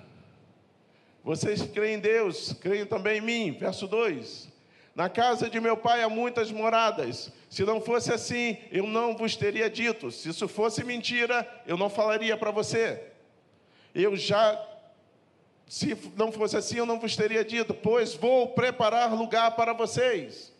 Vocês 1.22 1.60
creem 1.60 1.96
em 1.96 2.00
Deus, 2.00 2.54
creem 2.54 2.86
também 2.86 3.18
em 3.18 3.20
mim. 3.20 3.52
Verso 3.52 3.86
2: 3.86 4.48
Na 4.94 5.10
casa 5.10 5.50
de 5.50 5.60
meu 5.60 5.76
pai 5.76 6.02
há 6.02 6.08
muitas 6.08 6.50
moradas. 6.50 7.30
Se 7.50 7.62
não 7.62 7.78
fosse 7.78 8.10
assim, 8.10 8.56
eu 8.72 8.86
não 8.86 9.14
vos 9.14 9.36
teria 9.36 9.68
dito. 9.68 10.10
Se 10.10 10.30
isso 10.30 10.48
fosse 10.48 10.82
mentira, 10.82 11.46
eu 11.66 11.76
não 11.76 11.90
falaria 11.90 12.38
para 12.38 12.50
você. 12.50 13.02
Eu 13.94 14.16
já, 14.16 14.58
se 15.68 15.94
não 16.16 16.32
fosse 16.32 16.56
assim, 16.56 16.78
eu 16.78 16.86
não 16.86 16.98
vos 16.98 17.16
teria 17.16 17.44
dito, 17.44 17.74
pois 17.74 18.14
vou 18.14 18.48
preparar 18.48 19.12
lugar 19.12 19.54
para 19.54 19.74
vocês. 19.74 20.55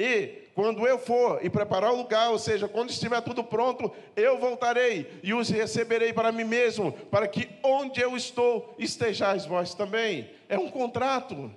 E 0.00 0.48
quando 0.54 0.86
eu 0.86 0.98
for 0.98 1.44
e 1.44 1.50
preparar 1.50 1.92
o 1.92 1.96
lugar, 1.96 2.30
ou 2.30 2.38
seja, 2.38 2.66
quando 2.66 2.88
estiver 2.88 3.20
tudo 3.20 3.44
pronto, 3.44 3.92
eu 4.16 4.38
voltarei 4.38 5.20
e 5.22 5.34
os 5.34 5.50
receberei 5.50 6.10
para 6.10 6.32
mim 6.32 6.44
mesmo, 6.44 6.90
para 6.90 7.28
que 7.28 7.50
onde 7.62 8.00
eu 8.00 8.16
estou 8.16 8.74
estejais 8.78 9.44
vós 9.44 9.74
também. 9.74 10.30
É 10.48 10.58
um 10.58 10.70
contrato. 10.70 11.54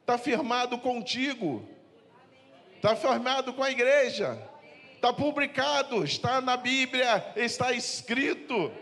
Está 0.00 0.16
firmado 0.16 0.78
contigo. 0.78 1.68
Está 2.76 2.96
firmado 2.96 3.52
com 3.52 3.62
a 3.62 3.70
igreja. 3.70 4.42
Está 4.94 5.12
publicado, 5.12 6.02
está 6.02 6.40
na 6.40 6.56
Bíblia, 6.56 7.34
está 7.36 7.74
escrito. 7.74 8.72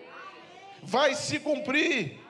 Vai 0.84 1.16
se 1.16 1.40
cumprir. 1.40 2.20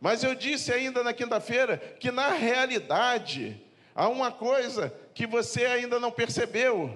Mas 0.00 0.24
eu 0.24 0.34
disse 0.34 0.72
ainda 0.72 1.02
na 1.02 1.12
quinta-feira 1.12 1.76
que 2.00 2.10
na 2.10 2.30
realidade, 2.30 3.65
Há 3.96 4.10
uma 4.10 4.30
coisa 4.30 4.92
que 5.14 5.26
você 5.26 5.64
ainda 5.64 5.98
não 5.98 6.12
percebeu, 6.12 6.94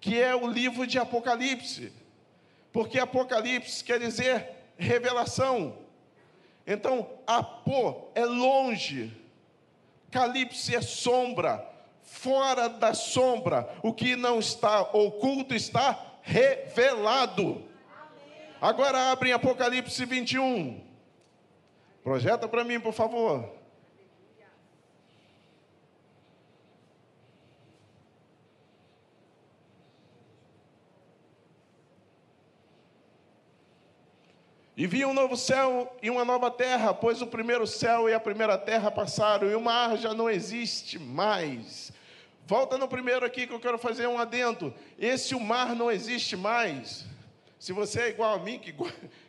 que 0.00 0.22
é 0.22 0.32
o 0.32 0.46
livro 0.46 0.86
de 0.86 0.96
Apocalipse. 0.96 1.92
Porque 2.72 3.00
Apocalipse 3.00 3.82
quer 3.82 3.98
dizer 3.98 4.48
revelação. 4.78 5.76
Então, 6.64 7.10
apô 7.26 8.12
é 8.14 8.24
longe, 8.24 9.12
calipse 10.08 10.76
é 10.76 10.80
sombra, 10.80 11.68
fora 12.04 12.68
da 12.68 12.94
sombra, 12.94 13.68
o 13.82 13.92
que 13.92 14.14
não 14.14 14.38
está 14.38 14.82
oculto 14.82 15.52
está 15.52 16.00
revelado. 16.22 17.64
Agora 18.60 19.10
abrem 19.10 19.32
Apocalipse 19.32 20.04
21. 20.04 20.80
Projeta 22.04 22.46
para 22.46 22.62
mim, 22.62 22.78
por 22.78 22.92
favor. 22.92 23.59
E 34.80 34.86
vi 34.86 35.04
um 35.04 35.12
novo 35.12 35.36
céu 35.36 35.94
e 36.00 36.08
uma 36.08 36.24
nova 36.24 36.50
terra, 36.50 36.94
pois 36.94 37.20
o 37.20 37.26
primeiro 37.26 37.66
céu 37.66 38.08
e 38.08 38.14
a 38.14 38.18
primeira 38.18 38.56
terra 38.56 38.90
passaram, 38.90 39.50
e 39.50 39.54
o 39.54 39.60
mar 39.60 39.98
já 39.98 40.14
não 40.14 40.30
existe 40.30 40.98
mais. 40.98 41.92
Volta 42.46 42.78
no 42.78 42.88
primeiro 42.88 43.26
aqui 43.26 43.46
que 43.46 43.52
eu 43.52 43.60
quero 43.60 43.76
fazer 43.76 44.06
um 44.06 44.18
adendo. 44.18 44.72
Esse 44.98 45.34
o 45.34 45.38
mar 45.38 45.76
não 45.76 45.90
existe 45.90 46.34
mais. 46.34 47.04
Se 47.58 47.74
você 47.74 48.00
é 48.00 48.08
igual 48.08 48.34
a 48.34 48.38
mim, 48.38 48.58
que, 48.58 48.74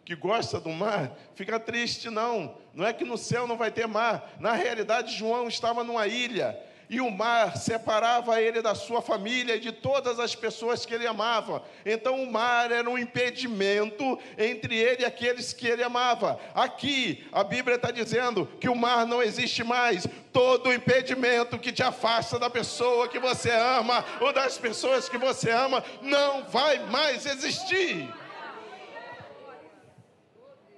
que 0.05 0.15
gosta 0.15 0.57
do 0.57 0.69
mar, 0.69 1.11
fica 1.35 1.59
triste, 1.59 2.09
não. 2.09 2.55
Não 2.73 2.87
é 2.87 2.93
que 2.93 3.03
no 3.03 3.17
céu 3.17 3.45
não 3.45 3.57
vai 3.57 3.71
ter 3.71 3.85
mar. 3.85 4.31
Na 4.39 4.53
realidade, 4.53 5.17
João 5.17 5.49
estava 5.49 5.83
numa 5.83 6.07
ilha 6.07 6.57
e 6.91 6.99
o 6.99 7.09
mar 7.09 7.55
separava 7.55 8.41
ele 8.41 8.61
da 8.61 8.75
sua 8.75 9.01
família 9.01 9.55
e 9.55 9.61
de 9.61 9.71
todas 9.71 10.19
as 10.19 10.35
pessoas 10.35 10.85
que 10.85 10.93
ele 10.93 11.07
amava. 11.07 11.63
Então 11.85 12.21
o 12.21 12.29
mar 12.29 12.69
era 12.69 12.89
um 12.89 12.97
impedimento 12.97 14.19
entre 14.37 14.75
ele 14.77 15.03
e 15.03 15.05
aqueles 15.05 15.53
que 15.53 15.65
ele 15.65 15.81
amava. 15.81 16.37
Aqui 16.53 17.25
a 17.31 17.45
Bíblia 17.45 17.77
está 17.77 17.91
dizendo 17.91 18.45
que 18.59 18.67
o 18.67 18.75
mar 18.75 19.07
não 19.07 19.23
existe 19.23 19.63
mais. 19.63 20.05
Todo 20.33 20.73
impedimento 20.73 21.57
que 21.57 21.71
te 21.71 21.81
afasta 21.81 22.37
da 22.37 22.49
pessoa 22.49 23.07
que 23.07 23.19
você 23.19 23.51
ama 23.51 24.03
ou 24.19 24.33
das 24.33 24.57
pessoas 24.57 25.07
que 25.07 25.17
você 25.17 25.49
ama 25.49 25.81
não 26.01 26.43
vai 26.43 26.77
mais 26.87 27.25
existir. 27.25 28.13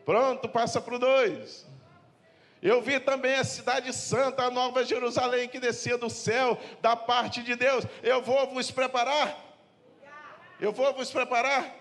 Pronto, 0.05 0.47
passa 0.47 0.79
para 0.79 0.93
o 0.93 0.99
dois. 0.99 1.72
Eu 2.63 2.81
vi 2.81 2.97
também 2.97 3.35
a 3.35 3.43
cidade 3.43 3.91
santa, 3.91 4.43
a 4.43 4.49
nova 4.49 4.85
Jerusalém 4.85 5.49
que 5.49 5.59
descia 5.59 5.97
do 5.97 6.09
céu, 6.09 6.57
da 6.81 6.95
parte 6.95 7.43
de 7.43 7.57
Deus. 7.57 7.85
Eu 8.01 8.21
vou 8.21 8.47
vos 8.47 8.71
preparar. 8.71 9.37
Eu 10.61 10.71
vou 10.71 10.93
vos 10.93 11.11
preparar. 11.11 11.75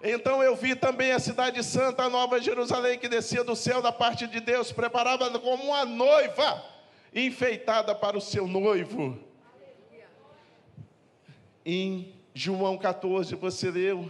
Então 0.00 0.40
eu 0.40 0.54
vi 0.54 0.76
também 0.76 1.10
a 1.10 1.18
cidade 1.18 1.60
santa, 1.64 2.04
a 2.04 2.08
nova 2.08 2.40
Jerusalém 2.40 2.96
que 2.96 3.08
descia 3.08 3.42
do 3.42 3.56
céu, 3.56 3.82
da 3.82 3.90
parte 3.90 4.28
de 4.28 4.38
Deus, 4.38 4.70
preparada 4.70 5.36
como 5.40 5.64
uma 5.64 5.84
noiva, 5.84 6.64
enfeitada 7.12 7.92
para 7.92 8.16
o 8.16 8.20
seu 8.20 8.46
noivo. 8.46 9.18
Em 11.66 12.14
João 12.32 12.78
14, 12.78 13.34
você 13.34 13.68
leu. 13.68 14.08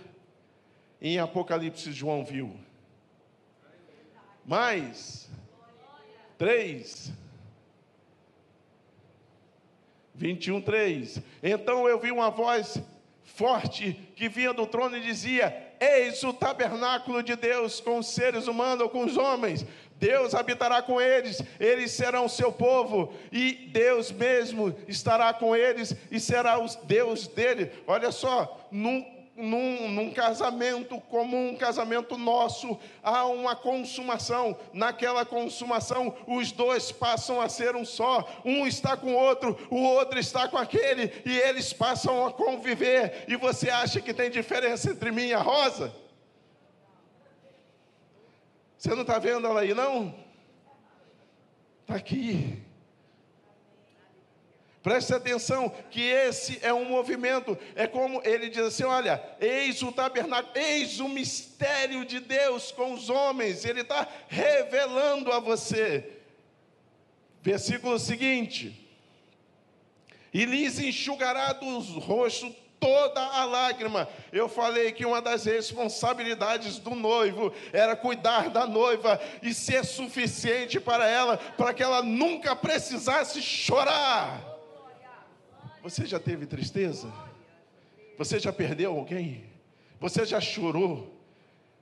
Em 1.00 1.18
Apocalipse, 1.18 1.92
João 1.92 2.22
viu. 2.22 2.54
Mas 4.44 5.30
3. 6.42 7.12
21, 10.12 10.61
3. 10.61 11.22
Então 11.40 11.88
eu 11.88 12.00
vi 12.00 12.11
uma 12.11 12.30
voz 12.30 12.82
forte 13.22 13.92
que 14.16 14.28
vinha 14.28 14.52
do 14.52 14.66
trono 14.66 14.96
e 14.96 15.02
dizia: 15.02 15.72
Eis 15.80 16.20
o 16.25 16.32
tabernáculo 16.32 17.22
de 17.22 17.37
Deus 17.37 17.78
com 17.78 17.99
os 17.99 18.08
seres 18.08 18.49
humanos 18.49 18.82
ou 18.82 18.90
com 18.90 19.04
os 19.04 19.16
homens. 19.16 19.64
Deus 20.00 20.34
habitará 20.34 20.82
com 20.82 21.00
eles, 21.00 21.40
eles 21.61 21.92
serão 21.92 22.28
seu 22.28 22.50
povo, 22.50 23.14
e 23.30 23.70
Deus 23.72 24.11
mesmo 24.11 24.75
estará 24.88 25.32
com 25.32 25.54
eles 25.54 25.94
e 26.11 26.18
será 26.18 26.58
o 26.58 26.66
Deus 26.87 27.28
dele. 27.28 27.70
Olha 27.87 28.11
só, 28.11 28.66
num 28.68 29.21
num, 29.42 29.90
num, 29.90 30.11
casamento 30.12 31.00
comum, 31.00 31.50
um 31.50 31.56
casamento 31.56 32.16
nosso, 32.16 32.78
há 33.02 33.26
uma 33.26 33.56
consumação. 33.56 34.56
Naquela 34.72 35.26
consumação, 35.26 36.16
os 36.28 36.52
dois 36.52 36.92
passam 36.92 37.40
a 37.40 37.49
ser 37.49 37.75
um 37.75 37.84
só. 37.84 38.25
Um 38.44 38.66
está 38.68 38.96
com 38.96 39.14
o 39.14 39.16
outro, 39.16 39.58
o 39.68 39.82
outro 39.82 40.18
está 40.18 40.46
com 40.46 40.56
aquele, 40.56 41.12
e 41.26 41.37
eles 41.37 41.72
passam 41.72 42.25
a 42.25 42.32
conviver. 42.32 43.25
E 43.26 43.34
você 43.34 43.68
acha 43.68 44.00
que 44.00 44.14
tem 44.14 44.30
diferença 44.30 44.90
entre 44.90 45.11
mim 45.11 45.26
e 45.26 45.34
a 45.34 45.42
Rosa? 45.42 45.92
Você 48.78 48.90
não 48.94 49.02
está 49.02 49.18
vendo 49.18 49.46
ela 49.46 49.61
aí, 49.61 49.75
não? 49.75 50.14
Está 51.82 51.96
aqui. 51.96 52.62
Preste 54.82 55.14
atenção 55.14 55.72
que 55.90 56.02
esse 56.02 56.58
é 56.60 56.72
um 56.72 56.84
movimento, 56.84 57.56
é 57.76 57.86
como 57.86 58.20
ele 58.24 58.48
diz 58.48 58.62
assim: 58.62 58.82
olha, 58.82 59.22
eis 59.40 59.80
o 59.82 59.92
tabernáculo, 59.92 60.52
eis 60.56 60.98
o 60.98 61.08
mistério 61.08 62.04
de 62.04 62.18
Deus 62.18 62.72
com 62.72 62.92
os 62.92 63.08
homens, 63.08 63.64
ele 63.64 63.82
está 63.82 64.08
revelando 64.28 65.30
a 65.30 65.38
você. 65.38 66.10
Versículo 67.40 67.96
seguinte: 67.96 68.82
e 70.34 70.44
lhes 70.44 70.80
enxugará 70.80 71.52
dos 71.52 71.88
rostos 71.90 72.52
toda 72.80 73.20
a 73.20 73.44
lágrima. 73.44 74.08
Eu 74.32 74.48
falei 74.48 74.90
que 74.90 75.06
uma 75.06 75.22
das 75.22 75.44
responsabilidades 75.44 76.78
do 76.78 76.96
noivo 76.96 77.52
era 77.72 77.94
cuidar 77.94 78.50
da 78.50 78.66
noiva 78.66 79.20
e 79.40 79.54
ser 79.54 79.84
suficiente 79.84 80.80
para 80.80 81.06
ela, 81.06 81.36
para 81.36 81.72
que 81.72 81.82
ela 81.82 82.02
nunca 82.02 82.56
precisasse 82.56 83.40
chorar. 83.40 84.51
Você 85.82 86.06
já 86.06 86.20
teve 86.20 86.46
tristeza? 86.46 87.12
Você 88.16 88.38
já 88.38 88.52
perdeu 88.52 88.96
alguém? 88.96 89.44
Você 89.98 90.24
já 90.24 90.40
chorou? 90.40 91.12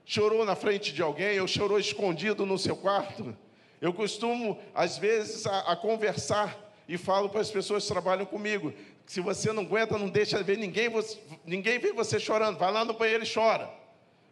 Chorou 0.07 0.43
na 0.43 0.57
frente 0.57 0.91
de 0.95 1.03
alguém 1.03 1.39
ou 1.39 1.47
chorou 1.47 1.79
escondido 1.79 2.47
no 2.47 2.59
seu 2.59 2.75
quarto? 2.75 3.37
Eu 3.79 3.93
costumo, 3.93 4.59
às 4.75 4.97
vezes, 4.97 5.47
a, 5.47 5.73
a 5.73 5.77
conversar 5.77 6.59
e 6.89 6.97
falo 6.97 7.29
para 7.29 7.43
as 7.43 7.51
pessoas 7.51 7.85
que 7.85 7.93
trabalham 7.93 8.25
comigo: 8.25 8.73
se 9.05 9.21
você 9.21 9.53
não 9.53 9.65
aguenta, 9.65 9.99
não 9.99 10.09
deixa 10.09 10.43
ver 10.43 10.57
ninguém, 10.57 10.89
você, 10.89 11.19
ninguém 11.45 11.79
vê 11.79 11.93
você 11.93 12.19
chorando, 12.19 12.59
vai 12.59 12.73
lá 12.73 12.87
no 12.87 12.95
banheiro 12.95 13.23
e 13.23 13.31
chora. 13.31 13.71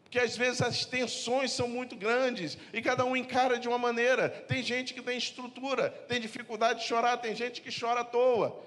Porque 0.02 0.18
às 0.18 0.34
vezes 0.34 0.62
as 0.62 0.86
tensões 0.86 1.52
são 1.52 1.68
muito 1.68 1.94
grandes 1.94 2.56
e 2.72 2.80
cada 2.80 3.04
um 3.04 3.14
encara 3.14 3.58
de 3.58 3.68
uma 3.68 3.76
maneira. 3.76 4.30
Tem 4.30 4.62
gente 4.62 4.94
que 4.94 5.02
tem 5.02 5.18
estrutura, 5.18 5.90
tem 6.08 6.18
dificuldade 6.18 6.80
de 6.80 6.86
chorar, 6.86 7.18
tem 7.18 7.34
gente 7.36 7.60
que 7.60 7.68
chora 7.70 8.00
à 8.00 8.04
toa. 8.04 8.66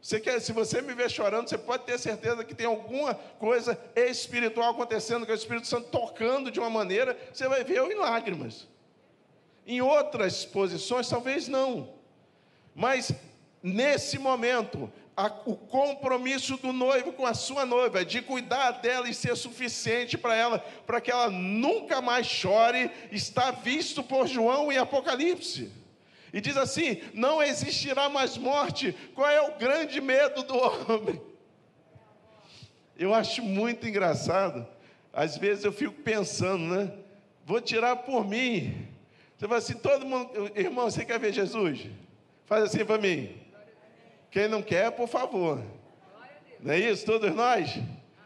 Você 0.00 0.20
quer, 0.20 0.40
se 0.40 0.52
você 0.52 0.80
me 0.80 0.94
ver 0.94 1.10
chorando, 1.10 1.48
você 1.48 1.58
pode 1.58 1.84
ter 1.84 1.98
certeza 1.98 2.44
que 2.44 2.54
tem 2.54 2.66
alguma 2.66 3.14
coisa 3.14 3.78
espiritual 3.96 4.70
acontecendo, 4.70 5.26
que 5.26 5.32
é 5.32 5.34
o 5.34 5.36
Espírito 5.36 5.66
Santo 5.66 5.88
tocando 5.88 6.50
de 6.50 6.60
uma 6.60 6.70
maneira, 6.70 7.18
você 7.32 7.48
vai 7.48 7.64
ver 7.64 7.78
eu 7.78 7.90
em 7.90 7.96
lágrimas. 7.96 8.68
Em 9.66 9.80
outras 9.80 10.44
posições, 10.44 11.08
talvez 11.08 11.48
não. 11.48 11.92
Mas 12.74 13.12
nesse 13.62 14.18
momento, 14.18 14.90
a, 15.16 15.26
o 15.44 15.56
compromisso 15.56 16.56
do 16.58 16.72
noivo 16.72 17.12
com 17.12 17.26
a 17.26 17.34
sua 17.34 17.66
noiva, 17.66 18.04
de 18.04 18.22
cuidar 18.22 18.70
dela 18.70 19.08
e 19.08 19.14
ser 19.14 19.36
suficiente 19.36 20.16
para 20.16 20.36
ela, 20.36 20.60
para 20.86 21.00
que 21.00 21.10
ela 21.10 21.28
nunca 21.28 22.00
mais 22.00 22.24
chore, 22.24 22.88
está 23.10 23.50
visto 23.50 24.00
por 24.00 24.28
João 24.28 24.70
em 24.70 24.78
Apocalipse. 24.78 25.72
E 26.32 26.40
diz 26.40 26.56
assim: 26.56 27.00
não 27.14 27.42
existirá 27.42 28.08
mais 28.08 28.36
morte. 28.36 28.94
Qual 29.14 29.28
é 29.28 29.40
o 29.40 29.56
grande 29.56 30.00
medo 30.00 30.42
do 30.42 30.56
homem? 30.56 31.20
Eu 32.96 33.14
acho 33.14 33.42
muito 33.42 33.86
engraçado. 33.86 34.66
Às 35.12 35.36
vezes 35.36 35.64
eu 35.64 35.72
fico 35.72 35.94
pensando, 36.02 36.74
né? 36.74 36.92
Vou 37.44 37.60
tirar 37.60 37.96
por 37.96 38.26
mim. 38.26 38.88
Você 39.36 39.46
fala 39.46 39.58
assim: 39.58 39.74
todo 39.74 40.04
mundo, 40.04 40.30
irmão, 40.54 40.90
você 40.90 41.04
quer 41.04 41.18
ver 41.18 41.32
Jesus? 41.32 41.86
Faz 42.44 42.64
assim 42.64 42.84
para 42.84 42.98
mim. 42.98 43.36
Quem 44.30 44.48
não 44.48 44.62
quer, 44.62 44.90
por 44.90 45.08
favor. 45.08 45.62
Não 46.60 46.74
é 46.74 46.78
isso? 46.78 47.06
Todos 47.06 47.34
nós? 47.34 47.78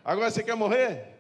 Agora 0.04 0.30
você 0.30 0.42
quer 0.42 0.56
morrer? 0.56 1.12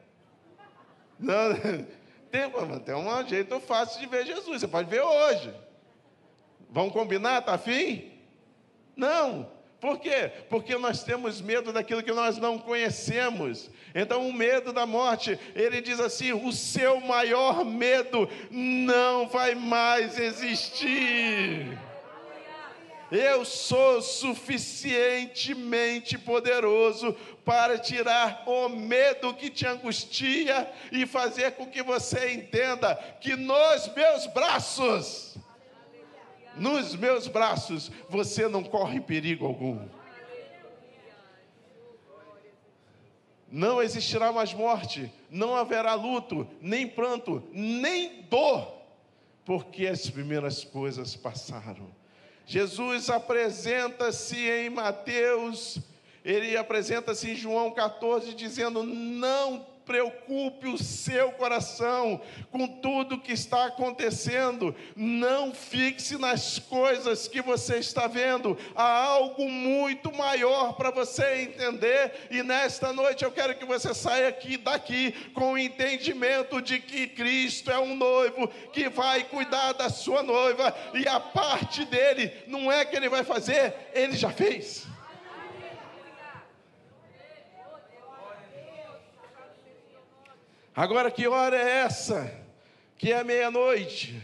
Não, 1.18 1.54
tem, 2.30 2.50
tem 2.84 2.94
um 2.94 3.28
jeito 3.28 3.60
fácil 3.60 4.00
de 4.00 4.06
ver 4.06 4.26
Jesus. 4.26 4.60
Você 4.60 4.68
pode 4.68 4.88
ver 4.90 5.02
hoje. 5.02 5.54
Vamos 6.72 6.92
combinar? 6.94 7.42
Tá 7.42 7.52
afim? 7.54 8.10
Não. 8.96 9.48
Por 9.78 10.00
quê? 10.00 10.32
Porque 10.48 10.74
nós 10.78 11.04
temos 11.04 11.42
medo 11.42 11.72
daquilo 11.72 12.02
que 12.02 12.12
nós 12.12 12.38
não 12.38 12.58
conhecemos. 12.58 13.70
Então, 13.94 14.26
o 14.26 14.32
medo 14.32 14.72
da 14.72 14.86
morte, 14.86 15.38
ele 15.54 15.82
diz 15.82 16.00
assim: 16.00 16.32
o 16.32 16.50
seu 16.50 16.98
maior 17.00 17.62
medo 17.64 18.28
não 18.50 19.28
vai 19.28 19.54
mais 19.54 20.18
existir. 20.18 21.78
Eu 23.10 23.44
sou 23.44 24.00
suficientemente 24.00 26.16
poderoso 26.16 27.12
para 27.44 27.76
tirar 27.76 28.44
o 28.46 28.70
medo 28.70 29.34
que 29.34 29.50
te 29.50 29.66
angustia 29.66 30.72
e 30.90 31.04
fazer 31.04 31.52
com 31.52 31.66
que 31.66 31.82
você 31.82 32.32
entenda 32.32 32.94
que 33.20 33.36
nos 33.36 33.94
meus 33.94 34.26
braços 34.28 35.36
nos 36.56 36.94
meus 36.94 37.26
braços, 37.28 37.90
você 38.08 38.48
não 38.48 38.62
corre 38.62 39.00
perigo 39.00 39.46
algum. 39.46 39.86
Não 43.50 43.82
existirá 43.82 44.32
mais 44.32 44.54
morte, 44.54 45.12
não 45.30 45.54
haverá 45.54 45.92
luto, 45.94 46.48
nem 46.60 46.88
pranto, 46.88 47.42
nem 47.52 48.22
dor, 48.22 48.72
porque 49.44 49.86
as 49.86 50.08
primeiras 50.08 50.64
coisas 50.64 51.14
passaram. 51.14 51.86
Jesus 52.46 53.10
apresenta-se 53.10 54.36
em 54.36 54.70
Mateus, 54.70 55.78
ele 56.24 56.56
apresenta-se 56.56 57.30
em 57.30 57.36
João 57.36 57.70
14, 57.72 58.32
dizendo: 58.34 58.82
Não 58.82 59.66
preocupe 59.84 60.68
o 60.68 60.78
seu 60.78 61.32
coração 61.32 62.20
com 62.50 62.66
tudo 62.66 63.20
que 63.20 63.32
está 63.32 63.66
acontecendo. 63.66 64.74
Não 64.96 65.52
fixe 65.52 66.18
nas 66.18 66.58
coisas 66.58 67.28
que 67.28 67.40
você 67.40 67.76
está 67.76 68.06
vendo. 68.06 68.56
Há 68.74 69.04
algo 69.04 69.48
muito 69.48 70.12
maior 70.12 70.74
para 70.74 70.90
você 70.90 71.42
entender. 71.42 72.28
E 72.30 72.42
nesta 72.42 72.92
noite 72.92 73.24
eu 73.24 73.32
quero 73.32 73.54
que 73.54 73.64
você 73.64 73.94
saia 73.94 74.28
aqui 74.28 74.56
daqui 74.56 75.12
com 75.34 75.52
o 75.52 75.58
entendimento 75.58 76.60
de 76.60 76.78
que 76.78 77.06
Cristo 77.06 77.70
é 77.70 77.78
um 77.78 77.94
noivo 77.94 78.48
que 78.72 78.88
vai 78.88 79.24
cuidar 79.24 79.72
da 79.72 79.88
sua 79.88 80.22
noiva 80.22 80.74
e 80.94 81.06
a 81.06 81.20
parte 81.20 81.84
dele 81.84 82.32
não 82.46 82.70
é 82.70 82.84
que 82.84 82.96
ele 82.96 83.08
vai 83.08 83.24
fazer, 83.24 83.74
ele 83.94 84.16
já 84.16 84.30
fez. 84.30 84.86
Agora, 90.74 91.10
que 91.10 91.28
hora 91.28 91.54
é 91.54 91.80
essa? 91.80 92.32
Que 92.96 93.12
é 93.12 93.22
meia-noite. 93.22 94.22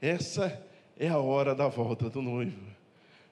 Essa 0.00 0.62
é 0.96 1.08
a 1.08 1.18
hora 1.18 1.52
da 1.52 1.66
volta 1.66 2.08
do 2.08 2.22
noivo. 2.22 2.60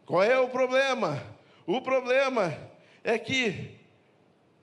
Qual 0.05 0.25
é 0.25 0.37
o 0.41 0.49
problema? 0.49 1.23
O 1.65 1.81
problema 1.81 2.59
é 3.05 3.17
que 3.17 3.79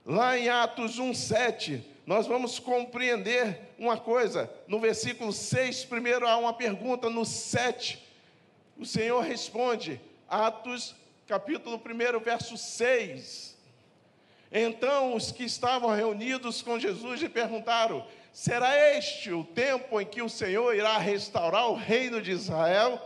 lá 0.05 0.37
em 0.37 0.49
Atos 0.49 0.99
1:7 0.99 1.81
nós 2.05 2.27
vamos 2.27 2.59
compreender 2.59 3.57
uma 3.77 3.97
coisa. 3.97 4.51
No 4.67 4.81
versículo 4.81 5.31
6, 5.31 5.85
primeiro 5.85 6.27
há 6.27 6.35
uma 6.35 6.51
pergunta, 6.51 7.09
no 7.09 7.23
7, 7.23 8.05
o 8.77 8.85
Senhor 8.85 9.21
responde, 9.21 10.01
Atos, 10.27 10.95
capítulo 11.25 11.77
1, 11.77 12.19
verso 12.19 12.57
6. 12.57 13.57
Então 14.51 15.15
os 15.15 15.31
que 15.31 15.43
estavam 15.43 15.93
reunidos 15.95 16.61
com 16.61 16.79
Jesus 16.79 17.21
lhe 17.21 17.29
perguntaram: 17.29 18.05
Será 18.33 18.75
este 18.95 19.31
o 19.31 19.43
tempo 19.43 19.99
em 19.99 20.05
que 20.05 20.21
o 20.21 20.29
Senhor 20.29 20.75
irá 20.75 20.97
restaurar 20.97 21.69
o 21.69 21.75
reino 21.75 22.21
de 22.21 22.31
Israel? 22.31 22.99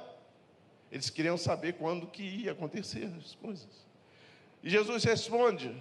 Eles 0.91 1.09
queriam 1.09 1.37
saber 1.37 1.73
quando 1.73 2.07
que 2.07 2.23
ia 2.23 2.51
acontecer 2.51 3.11
as 3.19 3.35
coisas. 3.35 3.67
E 4.61 4.69
Jesus 4.69 5.03
responde: 5.03 5.75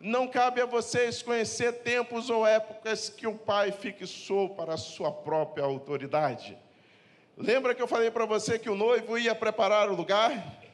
Não 0.00 0.26
cabe 0.26 0.60
a 0.60 0.66
vocês 0.66 1.22
conhecer 1.22 1.72
tempos 1.82 2.28
ou 2.28 2.46
épocas 2.46 3.08
que 3.08 3.26
o 3.26 3.34
Pai 3.34 3.70
fixou 3.70 4.50
para 4.50 4.74
a 4.74 4.78
sua 4.78 5.12
própria 5.12 5.64
autoridade. 5.64 6.56
Lembra 7.36 7.74
que 7.74 7.82
eu 7.82 7.86
falei 7.86 8.10
para 8.10 8.24
você 8.24 8.58
que 8.58 8.70
o 8.70 8.74
noivo 8.74 9.18
ia 9.18 9.34
preparar 9.34 9.90
o 9.90 9.94
lugar? 9.94 10.65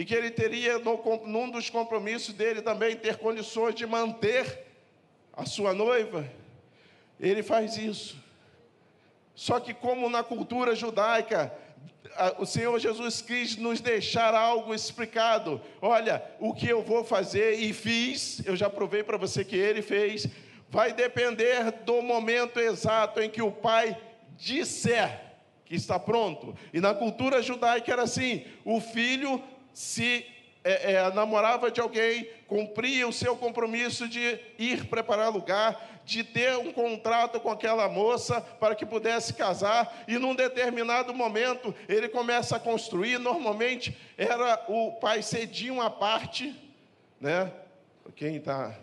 E 0.00 0.04
que 0.06 0.14
ele 0.14 0.30
teria, 0.30 0.78
no, 0.78 0.98
num 1.26 1.50
dos 1.50 1.68
compromissos 1.68 2.32
dele 2.32 2.62
também, 2.62 2.96
ter 2.96 3.18
condições 3.18 3.74
de 3.74 3.84
manter 3.86 4.64
a 5.30 5.44
sua 5.44 5.74
noiva? 5.74 6.26
Ele 7.20 7.42
faz 7.42 7.76
isso. 7.76 8.16
Só 9.34 9.60
que, 9.60 9.74
como 9.74 10.08
na 10.08 10.22
cultura 10.22 10.74
judaica, 10.74 11.54
o 12.38 12.46
Senhor 12.46 12.78
Jesus 12.78 13.20
quis 13.20 13.58
nos 13.58 13.82
deixar 13.82 14.34
algo 14.34 14.74
explicado. 14.74 15.60
Olha, 15.82 16.24
o 16.38 16.54
que 16.54 16.66
eu 16.66 16.80
vou 16.80 17.04
fazer 17.04 17.60
e 17.60 17.74
fiz, 17.74 18.40
eu 18.46 18.56
já 18.56 18.70
provei 18.70 19.02
para 19.02 19.18
você 19.18 19.44
que 19.44 19.56
ele 19.56 19.82
fez, 19.82 20.26
vai 20.70 20.94
depender 20.94 21.72
do 21.84 22.00
momento 22.00 22.58
exato 22.58 23.20
em 23.20 23.28
que 23.28 23.42
o 23.42 23.52
Pai 23.52 24.00
disser 24.38 25.26
que 25.66 25.74
está 25.74 25.98
pronto. 25.98 26.56
E 26.72 26.80
na 26.80 26.94
cultura 26.94 27.42
judaica 27.42 27.92
era 27.92 28.04
assim: 28.04 28.46
o 28.64 28.80
filho 28.80 29.44
se 29.72 30.26
é, 30.62 30.92
é, 30.92 31.12
namorava 31.12 31.70
de 31.70 31.80
alguém, 31.80 32.28
cumpria 32.46 33.08
o 33.08 33.12
seu 33.12 33.36
compromisso 33.36 34.08
de 34.08 34.38
ir 34.58 34.86
preparar 34.86 35.30
lugar, 35.30 36.02
de 36.04 36.22
ter 36.24 36.56
um 36.58 36.72
contrato 36.72 37.40
com 37.40 37.50
aquela 37.50 37.88
moça 37.88 38.40
para 38.40 38.74
que 38.74 38.84
pudesse 38.84 39.32
casar, 39.34 40.04
e 40.06 40.18
num 40.18 40.34
determinado 40.34 41.14
momento 41.14 41.74
ele 41.88 42.08
começa 42.08 42.56
a 42.56 42.60
construir. 42.60 43.18
Normalmente 43.18 43.96
era 44.18 44.64
o 44.68 44.92
pai 44.92 45.22
cedia 45.22 45.72
uma 45.72 45.90
parte, 45.90 46.54
né? 47.20 47.50
Quem 48.16 48.36
está 48.36 48.76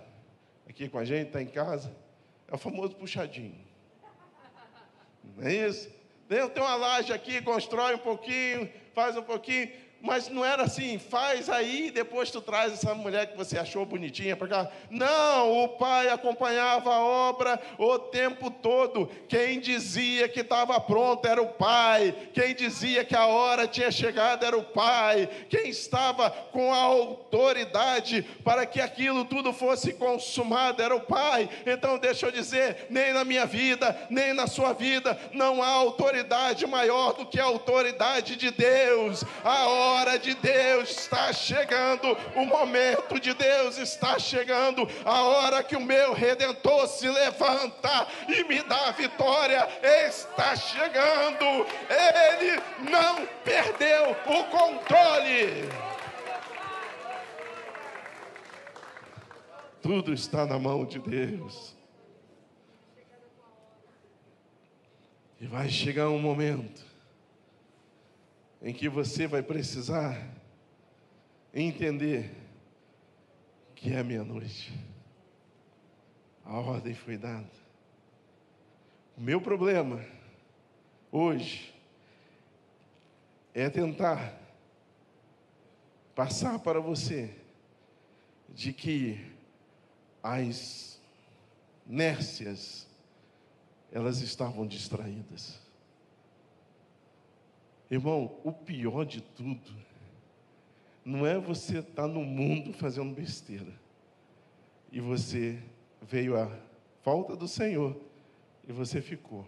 aqui 0.68 0.90
com 0.90 0.98
a 0.98 1.06
gente, 1.06 1.28
está 1.28 1.42
em 1.42 1.48
casa, 1.48 1.94
é 2.48 2.56
o 2.56 2.58
famoso 2.58 2.96
puxadinho. 2.96 3.68
Não 5.36 5.48
é 5.48 5.54
isso? 5.54 5.92
Tem 6.28 6.42
uma 6.58 6.76
laje 6.76 7.14
aqui, 7.14 7.42
constrói 7.42 7.96
um 7.96 8.00
pouquinho, 8.00 8.72
faz 8.94 9.16
um 9.16 9.22
pouquinho 9.22 9.70
mas 10.02 10.30
não 10.30 10.46
era 10.46 10.64
assim, 10.64 10.98
faz 11.00 11.50
aí, 11.50 11.90
depois 11.92 12.30
tu 12.30 12.40
traz 12.40 12.74
essa 12.74 12.94
mulher 12.94 13.28
que 13.28 13.38
você 13.38 13.58
achou 13.58 13.86
bonitinha 13.86 14.38
para 14.38 14.48
cá. 14.48 14.72
Não, 14.90 15.64
o 15.64 15.70
pai 15.70 16.10
acompanhava 16.10 16.94
a 16.94 17.04
obra 17.04 17.60
o 17.78 17.98
tempo 17.98 18.52
todo. 18.52 19.10
Quem 19.28 19.60
dizia 19.60 20.30
que 20.30 20.42
estava 20.42 20.80
pronto 20.80 21.28
era 21.28 21.42
o 21.42 21.48
pai. 21.48 22.14
Quem 22.34 22.54
dizia 22.54 23.04
que 23.04 23.16
a 23.16 23.26
hora 23.26 23.68
tinha 23.68 23.92
chegado 23.92 24.46
era 24.46 24.58
o 24.58 24.64
pai. 24.64 25.28
Quem 25.50 25.70
estava 25.70 26.30
com 26.30 26.72
a 26.72 26.78
autoridade 26.78 28.22
para 28.44 28.66
que 28.66 28.80
aquilo 28.80 29.26
tudo 29.26 29.52
fosse 29.52 29.94
consumado 29.94 30.82
era 30.82 30.96
o 30.96 31.02
pai. 31.02 31.50
Então, 31.66 31.98
deixa 31.98 32.28
eu 32.28 32.32
dizer, 32.32 32.88
nem 32.90 33.14
na 33.14 33.24
minha 33.24 33.46
vida, 33.46 34.08
nem 34.10 34.34
na 34.34 34.48
sua 34.48 34.74
vida, 34.74 35.20
não 35.34 35.64
há 35.64 35.68
autoridade 35.68 36.68
maior 36.68 37.14
do 37.14 37.26
que 37.26 37.40
a 37.40 37.46
autoridade 37.46 38.36
de 38.36 38.52
Deus. 38.52 39.24
A 39.44 39.87
hora 39.88 40.20
de 40.20 40.34
Deus 40.36 40.90
está 40.90 41.32
chegando, 41.34 42.18
o 42.36 42.46
momento 42.46 43.20
de 43.20 43.34
Deus 43.34 43.78
está 43.78 44.20
chegando, 44.20 44.88
a 45.04 45.22
hora 45.24 45.64
que 45.64 45.76
o 45.76 45.82
meu 45.82 46.14
redentor 46.14 46.88
se 46.88 47.08
levanta 47.10 48.08
e 48.28 48.44
me 48.44 48.62
dá 48.64 48.90
a 48.90 48.92
vitória 48.92 49.68
está 50.08 50.56
chegando. 50.56 51.46
Ele 51.90 52.62
não 52.90 53.26
perdeu 53.44 54.12
o 54.12 54.44
controle. 54.46 55.70
Tudo 59.82 60.14
está 60.14 60.46
na 60.46 60.60
mão 60.60 60.86
de 60.86 61.00
Deus. 61.00 61.76
E 65.40 65.46
vai 65.46 65.70
chegar 65.70 66.10
um 66.10 66.20
momento 66.20 66.87
em 68.68 68.74
que 68.74 68.90
você 68.90 69.26
vai 69.26 69.42
precisar 69.42 70.22
entender 71.54 72.36
que 73.74 73.94
é 73.94 74.04
meia-noite. 74.04 74.78
A 76.44 76.60
ordem 76.60 76.94
foi 76.94 77.16
dada. 77.16 77.50
O 79.16 79.22
meu 79.22 79.40
problema 79.40 80.06
hoje 81.10 81.74
é 83.54 83.70
tentar 83.70 84.38
passar 86.14 86.60
para 86.60 86.82
você 86.82 87.34
de 88.50 88.74
que 88.74 89.34
as 90.22 91.00
nércias 91.86 92.86
elas 93.94 94.20
estavam 94.20 94.68
distraídas. 94.68 95.67
Irmão, 97.90 98.38
o 98.44 98.52
pior 98.52 99.06
de 99.06 99.22
tudo 99.22 99.72
não 101.06 101.26
é 101.26 101.38
você 101.38 101.80
estar 101.80 102.04
tá 102.04 102.08
no 102.08 102.22
mundo 102.22 102.74
fazendo 102.74 103.14
besteira 103.14 103.74
e 104.92 105.00
você 105.00 105.58
veio 106.02 106.38
a 106.38 106.52
falta 107.02 107.36
do 107.36 107.48
Senhor 107.48 107.96
e 108.68 108.74
você 108.74 109.02
ficou. 109.02 109.48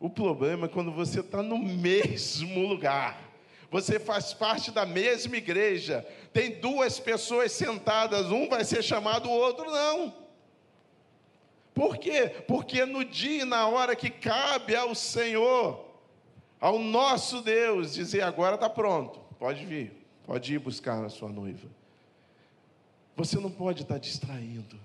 O 0.00 0.10
problema 0.10 0.66
é 0.66 0.68
quando 0.68 0.90
você 0.90 1.20
está 1.20 1.42
no 1.42 1.56
mesmo 1.58 2.66
lugar. 2.66 3.32
Você 3.70 3.98
faz 3.98 4.32
parte 4.32 4.70
da 4.70 4.84
mesma 4.84 5.36
igreja. 5.36 6.06
Tem 6.32 6.60
duas 6.60 6.98
pessoas 6.98 7.52
sentadas, 7.52 8.30
um 8.30 8.48
vai 8.48 8.64
ser 8.64 8.82
chamado, 8.82 9.28
o 9.28 9.32
outro 9.32 9.70
não. 9.70 10.14
Por 11.72 11.96
quê? 11.98 12.32
Porque 12.46 12.84
no 12.84 13.04
dia 13.04 13.42
e 13.42 13.44
na 13.44 13.66
hora 13.66 13.96
que 13.96 14.10
cabe 14.10 14.76
ao 14.76 14.94
Senhor, 14.94 15.93
ao 16.64 16.78
nosso 16.78 17.42
Deus, 17.42 17.92
dizer: 17.92 18.22
agora 18.22 18.54
está 18.54 18.70
pronto, 18.70 19.20
pode 19.38 19.66
vir, 19.66 19.92
pode 20.24 20.54
ir 20.54 20.58
buscar 20.58 21.04
a 21.04 21.10
sua 21.10 21.28
noiva. 21.28 21.68
Você 23.14 23.38
não 23.38 23.50
pode 23.50 23.82
estar 23.82 23.98
distraindo. 23.98 24.80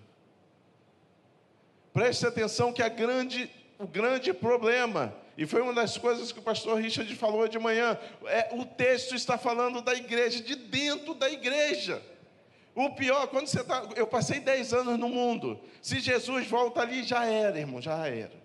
Preste 1.93 2.27
atenção 2.27 2.73
que 2.73 2.83
a 2.83 2.89
grande, 2.89 3.49
o 3.79 3.87
grande 3.87 4.33
problema, 4.33 5.15
e 5.37 5.45
foi 5.45 5.61
uma 5.61 5.73
das 5.73 5.97
coisas 5.97 6.33
que 6.33 6.39
o 6.39 6.41
pastor 6.41 6.77
Richard 6.81 7.15
falou 7.15 7.47
de 7.47 7.57
manhã, 7.57 7.97
é, 8.25 8.49
o 8.51 8.65
texto 8.65 9.15
está 9.15 9.37
falando 9.37 9.81
da 9.81 9.95
igreja, 9.95 10.43
de 10.43 10.55
dentro 10.55 11.13
da 11.13 11.29
igreja. 11.29 12.03
O 12.75 12.89
pior, 12.89 13.27
quando 13.27 13.47
você 13.47 13.61
está. 13.61 13.87
Eu 13.95 14.05
passei 14.05 14.41
10 14.41 14.73
anos 14.73 14.99
no 14.99 15.07
mundo. 15.07 15.57
Se 15.81 16.01
Jesus 16.01 16.45
volta 16.45 16.81
ali, 16.81 17.03
já 17.03 17.25
era, 17.25 17.57
irmão, 17.57 17.81
já 17.81 18.05
era. 18.05 18.37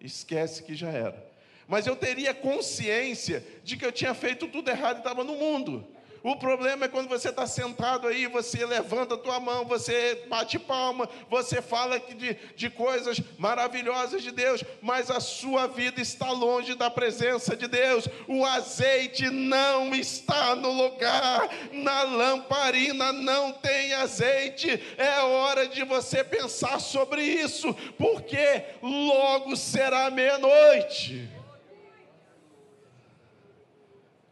Esquece 0.00 0.62
que 0.62 0.74
já 0.74 0.88
era 0.88 1.33
mas 1.68 1.86
eu 1.86 1.96
teria 1.96 2.34
consciência 2.34 3.44
de 3.62 3.76
que 3.76 3.84
eu 3.84 3.92
tinha 3.92 4.14
feito 4.14 4.48
tudo 4.48 4.70
errado 4.70 4.96
e 4.96 4.98
estava 4.98 5.24
no 5.24 5.34
mundo. 5.34 5.86
O 6.24 6.36
problema 6.36 6.86
é 6.86 6.88
quando 6.88 7.06
você 7.06 7.28
está 7.28 7.46
sentado 7.46 8.08
aí, 8.08 8.26
você 8.26 8.64
levanta 8.64 9.14
a 9.14 9.18
tua 9.18 9.38
mão, 9.38 9.66
você 9.66 10.24
bate 10.26 10.58
palma, 10.58 11.06
você 11.28 11.60
fala 11.60 12.00
de, 12.00 12.34
de 12.56 12.70
coisas 12.70 13.20
maravilhosas 13.36 14.22
de 14.22 14.30
Deus, 14.30 14.64
mas 14.80 15.10
a 15.10 15.20
sua 15.20 15.66
vida 15.66 16.00
está 16.00 16.30
longe 16.30 16.74
da 16.74 16.88
presença 16.90 17.54
de 17.54 17.68
Deus. 17.68 18.08
O 18.26 18.42
azeite 18.42 19.28
não 19.28 19.94
está 19.94 20.56
no 20.56 20.72
lugar, 20.72 21.46
na 21.70 22.04
lamparina 22.04 23.12
não 23.12 23.52
tem 23.52 23.92
azeite. 23.92 24.82
É 24.96 25.20
hora 25.20 25.68
de 25.68 25.84
você 25.84 26.24
pensar 26.24 26.80
sobre 26.80 27.22
isso, 27.22 27.74
porque 27.98 28.64
logo 28.80 29.54
será 29.56 30.10
meia-noite. 30.10 31.43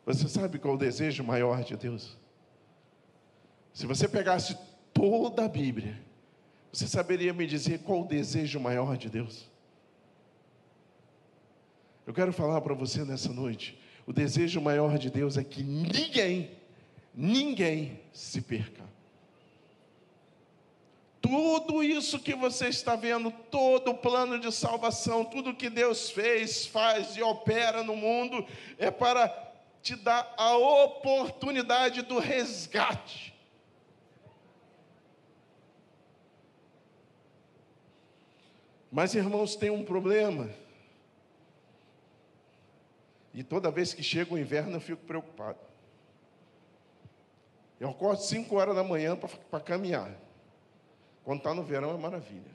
Você 0.04 0.28
sabe 0.28 0.58
qual 0.58 0.74
o 0.74 0.78
desejo 0.78 1.22
maior 1.22 1.62
de 1.62 1.76
Deus? 1.76 2.16
Se 3.72 3.86
você 3.86 4.08
pegasse 4.08 4.56
toda 4.92 5.44
a 5.44 5.48
Bíblia, 5.48 5.98
você 6.72 6.86
saberia 6.86 7.32
me 7.32 7.46
dizer 7.46 7.80
qual 7.80 8.02
o 8.02 8.06
desejo 8.06 8.58
maior 8.58 8.96
de 8.96 9.08
Deus? 9.08 9.48
Eu 12.06 12.12
quero 12.12 12.32
falar 12.32 12.60
para 12.60 12.74
você 12.74 13.04
nessa 13.04 13.32
noite: 13.32 13.78
o 14.06 14.12
desejo 14.12 14.60
maior 14.60 14.98
de 14.98 15.08
Deus 15.08 15.36
é 15.36 15.44
que 15.44 15.62
ninguém, 15.62 16.50
ninguém 17.14 18.00
se 18.12 18.40
perca. 18.40 18.82
Tudo 21.20 21.84
isso 21.84 22.18
que 22.18 22.34
você 22.34 22.66
está 22.66 22.96
vendo, 22.96 23.30
todo 23.30 23.92
o 23.92 23.94
plano 23.94 24.40
de 24.40 24.50
salvação, 24.50 25.24
tudo 25.24 25.54
que 25.54 25.70
Deus 25.70 26.10
fez, 26.10 26.66
faz 26.66 27.16
e 27.16 27.22
opera 27.22 27.84
no 27.84 27.94
mundo, 27.94 28.44
é 28.76 28.90
para 28.90 29.51
te 29.82 29.96
dar 29.96 30.32
a 30.36 30.56
oportunidade 30.56 32.02
do 32.02 32.18
resgate. 32.18 33.34
Mas, 38.90 39.14
irmãos, 39.14 39.56
tem 39.56 39.70
um 39.70 39.84
problema. 39.84 40.50
E 43.34 43.42
toda 43.42 43.70
vez 43.70 43.92
que 43.94 44.02
chega 44.02 44.34
o 44.34 44.38
inverno 44.38 44.76
eu 44.76 44.80
fico 44.80 45.02
preocupado. 45.04 45.58
Eu 47.80 47.90
acordo 47.90 48.22
5 48.22 48.54
horas 48.54 48.76
da 48.76 48.84
manhã 48.84 49.16
para 49.50 49.60
caminhar. 49.60 50.14
Quando 51.24 51.38
está 51.38 51.54
no 51.54 51.62
verão 51.62 51.94
é 51.94 51.98
maravilha. 51.98 52.52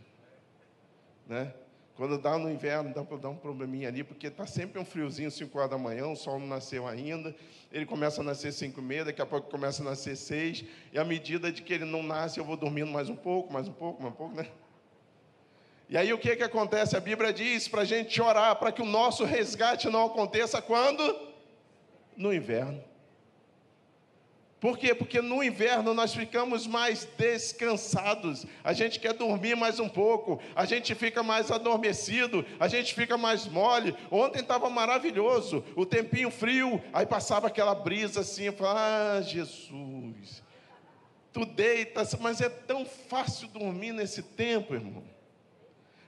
Né? 1.25 1.53
Quando 1.97 2.19
dá 2.19 2.37
no 2.37 2.47
inverno, 2.47 2.93
dá 2.93 3.03
para 3.03 3.17
dar 3.17 3.29
um 3.29 3.35
probleminha 3.35 3.87
ali, 3.87 4.03
porque 4.03 4.27
está 4.27 4.45
sempre 4.45 4.79
um 4.79 4.85
friozinho, 4.85 5.31
5 5.31 5.57
horas 5.57 5.71
da 5.71 5.79
manhã, 5.79 6.05
o 6.05 6.15
sol 6.15 6.39
não 6.39 6.45
nasceu 6.45 6.87
ainda, 6.87 7.35
ele 7.71 7.87
começa 7.87 8.21
a 8.21 8.23
nascer 8.23 8.53
5 8.53 8.79
e 8.79 8.83
meia, 8.83 9.05
daqui 9.05 9.19
a 9.19 9.25
pouco 9.25 9.49
começa 9.49 9.81
a 9.81 9.85
nascer 9.85 10.15
6, 10.15 10.63
e 10.93 10.99
à 10.99 11.03
medida 11.03 11.51
de 11.51 11.63
que 11.63 11.73
ele 11.73 11.85
não 11.85 12.03
nasce, 12.03 12.39
eu 12.39 12.45
vou 12.45 12.55
dormindo 12.55 12.91
mais 12.91 13.09
um 13.09 13.15
pouco, 13.15 13.51
mais 13.51 13.67
um 13.67 13.73
pouco, 13.73 13.99
mais 13.99 14.13
um 14.13 14.15
pouco, 14.15 14.35
né? 14.35 14.47
E 15.89 15.97
aí 15.97 16.13
o 16.13 16.19
que, 16.19 16.35
que 16.35 16.43
acontece? 16.43 16.95
A 16.95 16.99
Bíblia 16.99 17.33
diz 17.33 17.67
para 17.67 17.81
a 17.81 17.85
gente 17.85 18.21
orar 18.21 18.55
para 18.57 18.71
que 18.71 18.81
o 18.81 18.85
nosso 18.85 19.23
resgate 19.23 19.89
não 19.89 20.05
aconteça 20.05 20.61
quando? 20.61 21.01
No 22.15 22.31
inverno. 22.31 22.83
Por 24.59 24.75
quê? 24.75 24.95
Porque 24.95 25.21
no 25.21 25.43
inverno 25.43 25.93
nós 25.93 26.15
ficamos 26.15 26.65
mais 26.65 27.07
descansados, 27.15 28.43
a 28.63 28.73
gente 28.73 28.99
quer 28.99 29.13
dormir 29.13 29.55
mais 29.55 29.79
um 29.79 29.87
pouco, 29.87 30.41
a 30.55 30.65
gente 30.65 30.95
fica 30.95 31.21
mais 31.21 31.51
adormecido, 31.51 32.43
a 32.59 32.67
gente 32.67 32.95
fica 32.95 33.17
mais 33.17 33.45
mole. 33.45 33.95
Ontem 34.09 34.39
estava 34.39 34.67
maravilhoso, 34.67 35.63
o 35.75 35.85
tempinho 35.85 36.31
frio, 36.31 36.81
aí 36.91 37.05
passava 37.05 37.47
aquela 37.47 37.75
brisa 37.75 38.21
assim, 38.21 38.45
eu 38.45 38.53
falava, 38.53 38.79
ah, 38.79 39.21
Jesus, 39.21 40.41
tu 41.31 41.45
deitas, 41.45 42.15
mas 42.15 42.41
é 42.41 42.49
tão 42.49 42.83
fácil 42.83 43.47
dormir 43.49 43.91
nesse 43.91 44.23
tempo, 44.23 44.73
irmão. 44.73 45.03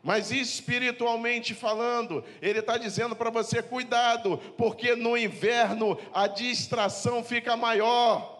Mas 0.01 0.31
espiritualmente 0.31 1.53
falando, 1.53 2.23
ele 2.41 2.59
está 2.59 2.77
dizendo 2.77 3.15
para 3.15 3.29
você: 3.29 3.61
cuidado, 3.61 4.37
porque 4.57 4.95
no 4.95 5.17
inverno 5.17 5.99
a 6.13 6.25
distração 6.25 7.21
fica 7.21 7.57
maior. 7.57 8.38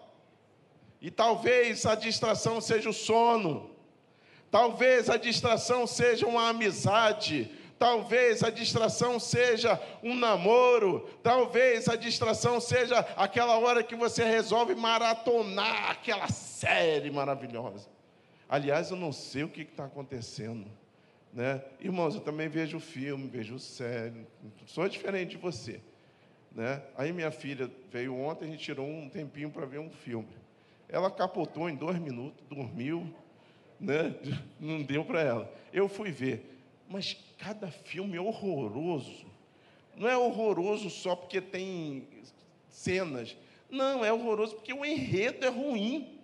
E 1.01 1.09
talvez 1.09 1.85
a 1.85 1.95
distração 1.95 2.59
seja 2.59 2.89
o 2.89 2.93
sono, 2.93 3.69
talvez 4.51 5.09
a 5.09 5.17
distração 5.17 5.87
seja 5.87 6.27
uma 6.27 6.49
amizade, 6.49 7.49
talvez 7.77 8.43
a 8.43 8.49
distração 8.49 9.17
seja 9.19 9.81
um 10.03 10.13
namoro, 10.13 11.09
talvez 11.23 11.87
a 11.87 11.95
distração 11.95 12.59
seja 12.59 12.99
aquela 13.15 13.57
hora 13.57 13.81
que 13.81 13.95
você 13.95 14.25
resolve 14.25 14.75
maratonar 14.75 15.89
aquela 15.89 16.27
série 16.27 17.09
maravilhosa. 17.09 17.87
Aliás, 18.49 18.91
eu 18.91 18.97
não 18.97 19.13
sei 19.13 19.43
o 19.43 19.49
que 19.49 19.61
está 19.61 19.85
acontecendo. 19.85 20.67
Né? 21.31 21.63
Irmãos, 21.79 22.15
eu 22.15 22.21
também 22.21 22.49
vejo 22.49 22.79
filme, 22.79 23.29
vejo 23.29 23.57
série, 23.59 24.25
sou 24.65 24.89
diferente 24.89 25.31
de 25.31 25.37
você. 25.37 25.79
Né? 26.51 26.81
Aí 26.97 27.13
minha 27.13 27.31
filha 27.31 27.69
veio 27.91 28.15
ontem, 28.17 28.45
a 28.45 28.47
gente 28.51 28.63
tirou 28.63 28.85
um 28.85 29.07
tempinho 29.07 29.51
para 29.51 29.65
ver 29.65 29.79
um 29.79 29.89
filme. 29.89 30.38
Ela 30.89 31.11
capotou 31.11 31.69
em 31.69 31.75
dois 31.75 31.99
minutos, 31.99 32.43
dormiu, 32.49 33.07
né? 33.79 34.15
não 34.59 34.81
deu 34.81 35.05
para 35.05 35.21
ela. 35.21 35.53
Eu 35.71 35.87
fui 35.87 36.11
ver, 36.11 36.59
mas 36.89 37.15
cada 37.37 37.69
filme 37.69 38.17
é 38.17 38.21
horroroso. 38.21 39.27
Não 39.95 40.07
é 40.07 40.17
horroroso 40.17 40.89
só 40.89 41.15
porque 41.15 41.39
tem 41.39 42.07
cenas. 42.69 43.37
Não, 43.69 44.03
é 44.03 44.11
horroroso 44.11 44.55
porque 44.55 44.73
o 44.73 44.83
enredo 44.83 45.45
é 45.45 45.49
ruim. 45.49 46.18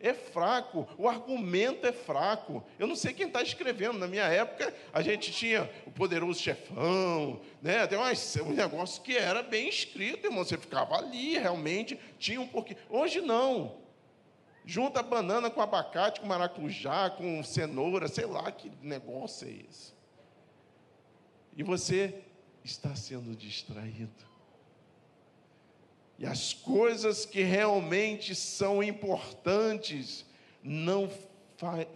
É 0.00 0.14
fraco, 0.14 0.86
o 0.96 1.08
argumento 1.08 1.84
é 1.84 1.92
fraco. 1.92 2.62
Eu 2.78 2.86
não 2.86 2.94
sei 2.94 3.12
quem 3.12 3.26
está 3.26 3.42
escrevendo. 3.42 3.98
Na 3.98 4.06
minha 4.06 4.24
época, 4.24 4.72
a 4.92 5.02
gente 5.02 5.32
tinha 5.32 5.68
o 5.86 5.90
poderoso 5.90 6.40
chefão, 6.40 7.40
né? 7.60 7.84
Tem 7.86 7.98
um 7.98 8.52
negócio 8.54 9.02
que 9.02 9.16
era 9.16 9.42
bem 9.42 9.68
escrito, 9.68 10.26
irmão. 10.26 10.44
Você 10.44 10.56
ficava 10.56 10.96
ali, 10.96 11.36
realmente, 11.36 11.98
tinha 12.16 12.40
um 12.40 12.46
pouquinho. 12.46 12.78
Hoje 12.88 13.20
não. 13.20 13.76
Junta 14.64 15.02
banana 15.02 15.50
com 15.50 15.60
abacate, 15.60 16.20
com 16.20 16.26
maracujá, 16.26 17.10
com 17.10 17.42
cenoura, 17.42 18.06
sei 18.06 18.26
lá 18.26 18.52
que 18.52 18.70
negócio 18.82 19.48
é 19.48 19.52
esse. 19.68 19.94
E 21.56 21.62
você 21.64 22.22
está 22.62 22.94
sendo 22.94 23.34
distraído. 23.34 24.27
E 26.18 26.26
as 26.26 26.52
coisas 26.52 27.24
que 27.24 27.42
realmente 27.42 28.34
são 28.34 28.82
importantes 28.82 30.26
não 30.62 31.08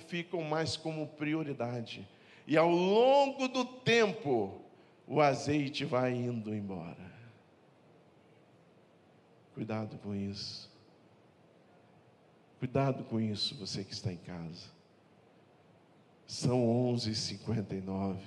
ficam 0.06 0.42
mais 0.42 0.76
como 0.76 1.08
prioridade. 1.08 2.08
E 2.46 2.56
ao 2.56 2.70
longo 2.70 3.48
do 3.48 3.64
tempo, 3.64 4.61
o 5.06 5.20
azeite 5.20 5.85
vai 5.85 6.12
indo 6.12 6.54
embora. 6.54 7.12
Cuidado 9.54 9.98
com 9.98 10.14
isso. 10.14 10.70
Cuidado 12.61 13.02
com 13.04 13.20
isso, 13.20 13.56
você 13.56 13.82
que 13.82 13.92
está 13.92 14.12
em 14.12 14.18
casa. 14.18 14.70
São 16.26 16.61
11h59. 16.94 18.18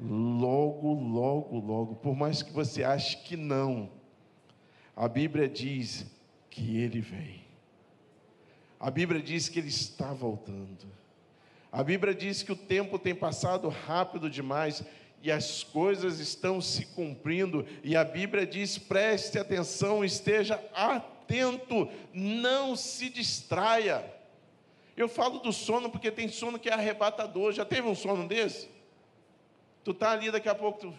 Logo, 0.00 0.94
logo, 0.94 1.58
logo, 1.60 1.94
por 1.94 2.16
mais 2.16 2.42
que 2.42 2.52
você 2.52 2.82
ache 2.82 3.18
que 3.18 3.36
não, 3.36 3.88
a 4.96 5.08
Bíblia 5.08 5.48
diz 5.48 6.06
que 6.50 6.78
ele 6.78 7.00
vem. 7.00 7.42
A 8.78 8.90
Bíblia 8.90 9.22
diz 9.22 9.48
que 9.48 9.58
ele 9.58 9.68
está 9.68 10.12
voltando. 10.12 10.86
A 11.70 11.82
Bíblia 11.82 12.14
diz 12.14 12.42
que 12.42 12.52
o 12.52 12.56
tempo 12.56 12.98
tem 12.98 13.14
passado 13.14 13.68
rápido 13.68 14.28
demais 14.28 14.84
e 15.22 15.30
as 15.30 15.62
coisas 15.62 16.18
estão 16.18 16.60
se 16.60 16.86
cumprindo. 16.86 17.66
E 17.82 17.96
a 17.96 18.04
Bíblia 18.04 18.46
diz: 18.46 18.76
preste 18.76 19.38
atenção, 19.38 20.04
esteja 20.04 20.62
atento, 20.74 21.88
não 22.12 22.76
se 22.76 23.08
distraia. 23.08 24.04
Eu 24.94 25.08
falo 25.08 25.38
do 25.38 25.52
sono 25.52 25.88
porque 25.88 26.10
tem 26.10 26.28
sono 26.28 26.58
que 26.58 26.68
é 26.68 26.74
arrebatador. 26.74 27.52
Já 27.52 27.64
teve 27.64 27.88
um 27.88 27.94
sono 27.94 28.28
desse? 28.28 28.68
Tu 29.82 29.92
está 29.92 30.10
ali, 30.10 30.30
daqui 30.30 30.48
a 30.48 30.54
pouco 30.54 30.80
tu 30.80 30.94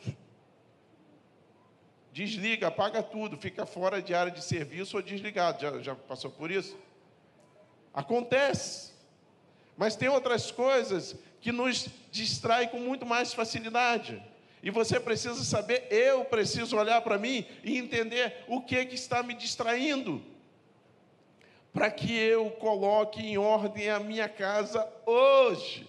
Desliga, 2.13 2.67
apaga 2.67 3.01
tudo, 3.01 3.35
fica 3.37 3.65
fora 3.65 3.99
de 3.99 4.13
área 4.13 4.31
de 4.31 4.43
serviço 4.43 4.95
ou 4.95 5.01
desligado. 5.01 5.59
Já, 5.59 5.81
já 5.81 5.95
passou 5.95 6.29
por 6.29 6.51
isso? 6.51 6.77
Acontece. 7.91 8.93
Mas 9.75 9.95
tem 9.95 10.09
outras 10.09 10.51
coisas 10.51 11.15
que 11.41 11.51
nos 11.51 11.87
distraem 12.11 12.69
com 12.69 12.77
muito 12.77 13.03
mais 13.03 13.33
facilidade. 13.33 14.21
E 14.61 14.69
você 14.69 14.99
precisa 14.99 15.43
saber, 15.43 15.87
eu 15.89 16.23
preciso 16.23 16.77
olhar 16.77 17.01
para 17.01 17.17
mim 17.17 17.47
e 17.63 17.79
entender 17.79 18.45
o 18.47 18.61
que, 18.61 18.85
que 18.85 18.93
está 18.93 19.23
me 19.23 19.33
distraindo. 19.33 20.23
Para 21.73 21.89
que 21.89 22.15
eu 22.15 22.51
coloque 22.51 23.25
em 23.25 23.39
ordem 23.39 23.89
a 23.89 23.99
minha 23.99 24.29
casa 24.29 24.87
hoje. 25.03 25.87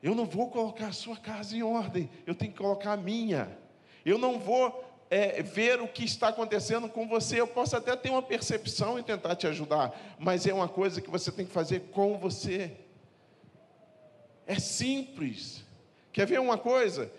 Eu 0.00 0.14
não 0.14 0.26
vou 0.26 0.48
colocar 0.48 0.86
a 0.86 0.92
sua 0.92 1.16
casa 1.16 1.56
em 1.56 1.62
ordem, 1.64 2.08
eu 2.24 2.36
tenho 2.36 2.52
que 2.52 2.58
colocar 2.58 2.92
a 2.92 2.96
minha. 2.96 3.63
Eu 4.04 4.18
não 4.18 4.38
vou 4.38 4.84
é, 5.10 5.42
ver 5.42 5.80
o 5.80 5.88
que 5.88 6.04
está 6.04 6.28
acontecendo 6.28 6.88
com 6.88 7.06
você. 7.06 7.40
Eu 7.40 7.46
posso 7.46 7.76
até 7.76 7.94
ter 7.96 8.10
uma 8.10 8.22
percepção 8.22 8.98
e 8.98 9.02
tentar 9.02 9.36
te 9.36 9.46
ajudar, 9.46 9.98
mas 10.18 10.46
é 10.46 10.52
uma 10.52 10.68
coisa 10.68 11.00
que 11.00 11.10
você 11.10 11.30
tem 11.30 11.46
que 11.46 11.52
fazer 11.52 11.80
com 11.92 12.18
você. 12.18 12.72
É 14.46 14.58
simples. 14.58 15.64
Quer 16.12 16.26
ver 16.26 16.40
uma 16.40 16.58
coisa? 16.58 17.10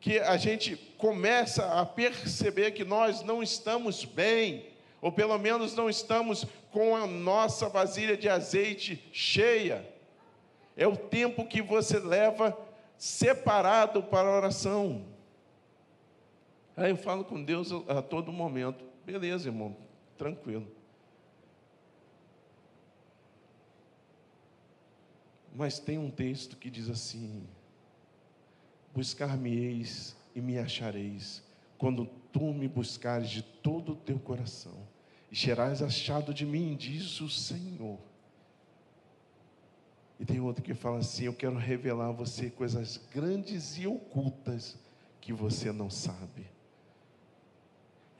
Que 0.00 0.18
a 0.18 0.36
gente 0.36 0.76
começa 0.98 1.80
a 1.80 1.86
perceber 1.86 2.72
que 2.72 2.84
nós 2.84 3.22
não 3.22 3.42
estamos 3.42 4.04
bem, 4.04 4.66
ou 5.00 5.12
pelo 5.12 5.38
menos 5.38 5.76
não 5.76 5.88
estamos 5.88 6.46
com 6.72 6.96
a 6.96 7.06
nossa 7.06 7.68
vasilha 7.68 8.16
de 8.16 8.28
azeite 8.28 9.08
cheia. 9.12 9.86
É 10.76 10.86
o 10.86 10.96
tempo 10.96 11.46
que 11.46 11.60
você 11.60 11.98
leva 11.98 12.56
separado 12.96 14.02
para 14.02 14.28
a 14.28 14.36
oração. 14.36 15.11
Aí 16.76 16.90
eu 16.90 16.96
falo 16.96 17.24
com 17.24 17.42
Deus 17.42 17.70
a 17.88 18.00
todo 18.00 18.32
momento. 18.32 18.84
Beleza, 19.04 19.48
irmão, 19.48 19.76
tranquilo. 20.16 20.66
Mas 25.54 25.78
tem 25.78 25.98
um 25.98 26.10
texto 26.10 26.56
que 26.56 26.70
diz 26.70 26.88
assim: 26.88 27.46
Buscar-me-eis 28.94 30.16
e 30.34 30.40
me 30.40 30.58
achareis, 30.58 31.42
quando 31.76 32.06
tu 32.32 32.54
me 32.54 32.66
buscares 32.66 33.28
de 33.28 33.42
todo 33.42 33.92
o 33.92 33.96
teu 33.96 34.18
coração, 34.18 34.86
e 35.30 35.36
serás 35.36 35.82
achado 35.82 36.32
de 36.32 36.46
mim, 36.46 36.74
diz 36.74 37.20
o 37.20 37.28
Senhor. 37.28 37.98
E 40.18 40.24
tem 40.24 40.40
outro 40.40 40.62
que 40.62 40.72
fala 40.72 40.98
assim: 40.98 41.24
Eu 41.24 41.34
quero 41.34 41.56
revelar 41.56 42.08
a 42.08 42.12
você 42.12 42.48
coisas 42.48 42.98
grandes 43.12 43.76
e 43.76 43.86
ocultas 43.86 44.78
que 45.20 45.32
você 45.32 45.70
não 45.70 45.90
sabe. 45.90 46.51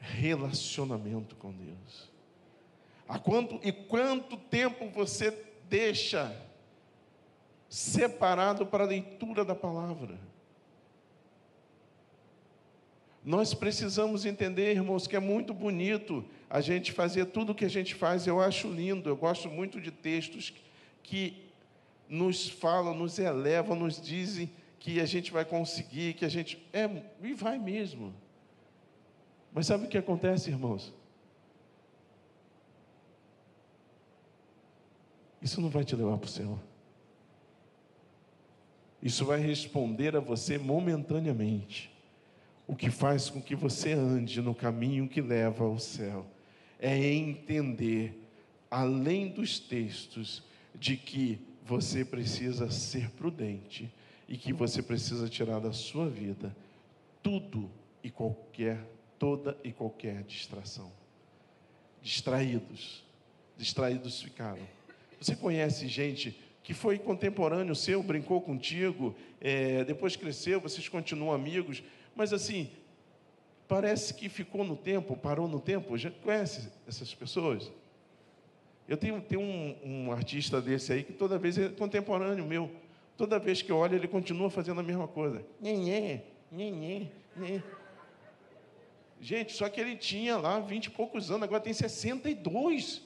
Relacionamento 0.03 1.33
com 1.37 1.51
Deus. 1.51 2.11
Há 3.07 3.17
quanto 3.17 3.59
e 3.63 3.71
quanto 3.71 4.35
tempo 4.35 4.89
você 4.89 5.31
deixa 5.69 6.35
separado 7.69 8.65
para 8.65 8.83
a 8.83 8.87
leitura 8.87 9.45
da 9.45 9.55
palavra? 9.55 10.19
Nós 13.23 13.53
precisamos 13.53 14.25
entender, 14.25 14.73
irmãos, 14.75 15.07
que 15.07 15.15
é 15.15 15.19
muito 15.19 15.53
bonito 15.53 16.25
a 16.49 16.59
gente 16.59 16.91
fazer 16.91 17.27
tudo 17.27 17.53
o 17.53 17.55
que 17.55 17.63
a 17.63 17.69
gente 17.69 17.95
faz. 17.95 18.27
Eu 18.27 18.41
acho 18.41 18.67
lindo, 18.67 19.09
eu 19.09 19.15
gosto 19.15 19.49
muito 19.49 19.79
de 19.79 19.89
textos 19.89 20.53
que 21.01 21.41
nos 22.09 22.49
falam, 22.49 22.93
nos 22.93 23.17
elevam, 23.19 23.77
nos 23.77 24.01
dizem 24.01 24.51
que 24.79 24.99
a 24.99 25.05
gente 25.05 25.31
vai 25.31 25.45
conseguir, 25.45 26.13
que 26.15 26.25
a 26.25 26.29
gente. 26.29 26.61
É, 26.73 26.89
e 27.21 27.33
vai 27.33 27.57
mesmo. 27.57 28.13
Mas 29.53 29.67
sabe 29.67 29.85
o 29.85 29.89
que 29.89 29.97
acontece, 29.97 30.49
irmãos? 30.49 30.93
Isso 35.41 35.61
não 35.61 35.69
vai 35.69 35.83
te 35.83 35.95
levar 35.95 36.17
para 36.17 36.25
o 36.25 36.29
céu. 36.29 36.59
Isso 39.01 39.25
vai 39.25 39.39
responder 39.39 40.15
a 40.15 40.21
você 40.21 40.57
momentaneamente. 40.57 41.91
O 42.65 42.75
que 42.75 42.89
faz 42.89 43.29
com 43.29 43.41
que 43.41 43.55
você 43.55 43.91
ande 43.91 44.41
no 44.41 44.55
caminho 44.55 45.09
que 45.09 45.21
leva 45.21 45.65
ao 45.65 45.77
céu 45.77 46.25
é 46.79 47.13
entender, 47.13 48.17
além 48.71 49.27
dos 49.27 49.59
textos, 49.59 50.41
de 50.73 50.95
que 50.95 51.39
você 51.65 52.03
precisa 52.03 52.71
ser 52.71 53.09
prudente 53.11 53.93
e 54.27 54.37
que 54.37 54.53
você 54.53 54.81
precisa 54.81 55.27
tirar 55.29 55.59
da 55.59 55.73
sua 55.73 56.09
vida 56.09 56.55
tudo 57.21 57.69
e 58.03 58.09
qualquer, 58.09 58.85
toda 59.23 59.57
e 59.63 59.71
qualquer 59.71 60.21
distração. 60.23 60.91
Distraídos, 62.01 63.05
distraídos 63.55 64.21
ficaram. 64.21 64.67
Você 65.17 65.33
conhece 65.33 65.87
gente 65.87 66.37
que 66.61 66.73
foi 66.73 66.99
contemporâneo 66.99 67.73
seu, 67.73 68.03
brincou 68.03 68.41
contigo, 68.41 69.15
é, 69.39 69.85
depois 69.85 70.17
cresceu, 70.17 70.59
vocês 70.59 70.89
continuam 70.89 71.31
amigos, 71.31 71.81
mas 72.13 72.33
assim, 72.33 72.69
parece 73.65 74.13
que 74.13 74.27
ficou 74.27 74.65
no 74.65 74.75
tempo, 74.75 75.15
parou 75.15 75.47
no 75.47 75.61
tempo. 75.61 75.97
Já 75.97 76.11
conhece 76.11 76.69
essas 76.85 77.15
pessoas? 77.15 77.71
Eu 78.89 78.97
tenho, 78.97 79.21
tenho 79.21 79.41
um, 79.41 79.77
um, 79.85 80.11
artista 80.11 80.61
desse 80.61 80.91
aí 80.91 81.01
que 81.01 81.13
toda 81.13 81.37
vez 81.37 81.57
é 81.57 81.69
contemporâneo 81.69 82.45
meu. 82.45 82.69
Toda 83.15 83.39
vez 83.39 83.61
que 83.61 83.71
eu 83.71 83.77
olho, 83.77 83.95
ele 83.95 84.07
continua 84.09 84.49
fazendo 84.49 84.81
a 84.81 84.83
mesma 84.83 85.07
coisa. 85.07 85.41
Nhenhê, 85.61 86.19
nhenhê, 86.51 87.07
nhenhê. 87.37 87.63
Gente, 89.23 89.53
só 89.53 89.69
que 89.69 89.79
ele 89.79 89.95
tinha 89.95 90.35
lá 90.35 90.59
vinte 90.59 90.87
e 90.87 90.89
poucos 90.89 91.31
anos, 91.31 91.43
agora 91.43 91.61
tem 91.61 91.71
62. 91.71 93.01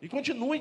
E 0.00 0.08
continua. 0.08 0.56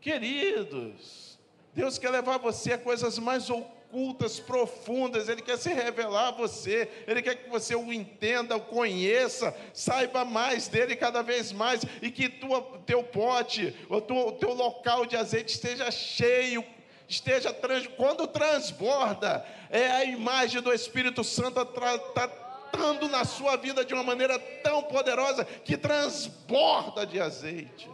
Queridos, 0.00 1.38
Deus 1.72 1.98
quer 1.98 2.10
levar 2.10 2.38
você 2.38 2.72
a 2.72 2.78
coisas 2.78 3.16
mais 3.16 3.48
ocultas 3.48 3.76
ocultas, 3.88 4.40
profundas, 4.40 5.28
Ele 5.28 5.40
quer 5.40 5.56
se 5.56 5.72
revelar 5.72 6.28
a 6.28 6.32
você, 6.32 6.88
Ele 7.06 7.22
quer 7.22 7.36
que 7.36 7.48
você 7.48 7.74
o 7.74 7.92
entenda, 7.92 8.56
o 8.56 8.60
conheça, 8.60 9.56
saiba 9.72 10.24
mais 10.24 10.68
dele 10.68 10.96
cada 10.96 11.22
vez 11.22 11.52
mais, 11.52 11.82
e 12.02 12.10
que 12.10 12.28
tua, 12.28 12.60
teu 12.84 13.02
pote, 13.02 13.74
o 13.88 14.00
teu, 14.00 14.32
teu 14.32 14.52
local 14.52 15.06
de 15.06 15.16
azeite 15.16 15.52
esteja 15.52 15.90
cheio, 15.90 16.64
esteja 17.08 17.52
trans, 17.52 17.86
quando 17.86 18.26
transborda, 18.26 19.44
é 19.70 19.90
a 19.90 20.04
imagem 20.04 20.60
do 20.60 20.72
Espírito 20.72 21.22
Santo 21.22 21.64
tratando 21.64 23.08
na 23.08 23.24
sua 23.24 23.56
vida 23.56 23.84
de 23.84 23.94
uma 23.94 24.02
maneira 24.02 24.38
tão 24.38 24.82
poderosa 24.82 25.44
que 25.44 25.76
transborda 25.76 27.06
de 27.06 27.20
azeite. 27.20 27.88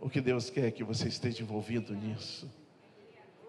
O 0.00 0.10
que 0.10 0.20
Deus 0.20 0.50
quer 0.50 0.66
é 0.66 0.70
que 0.70 0.84
você 0.84 1.08
esteja 1.08 1.42
envolvido 1.42 1.94
nisso. 1.94 2.50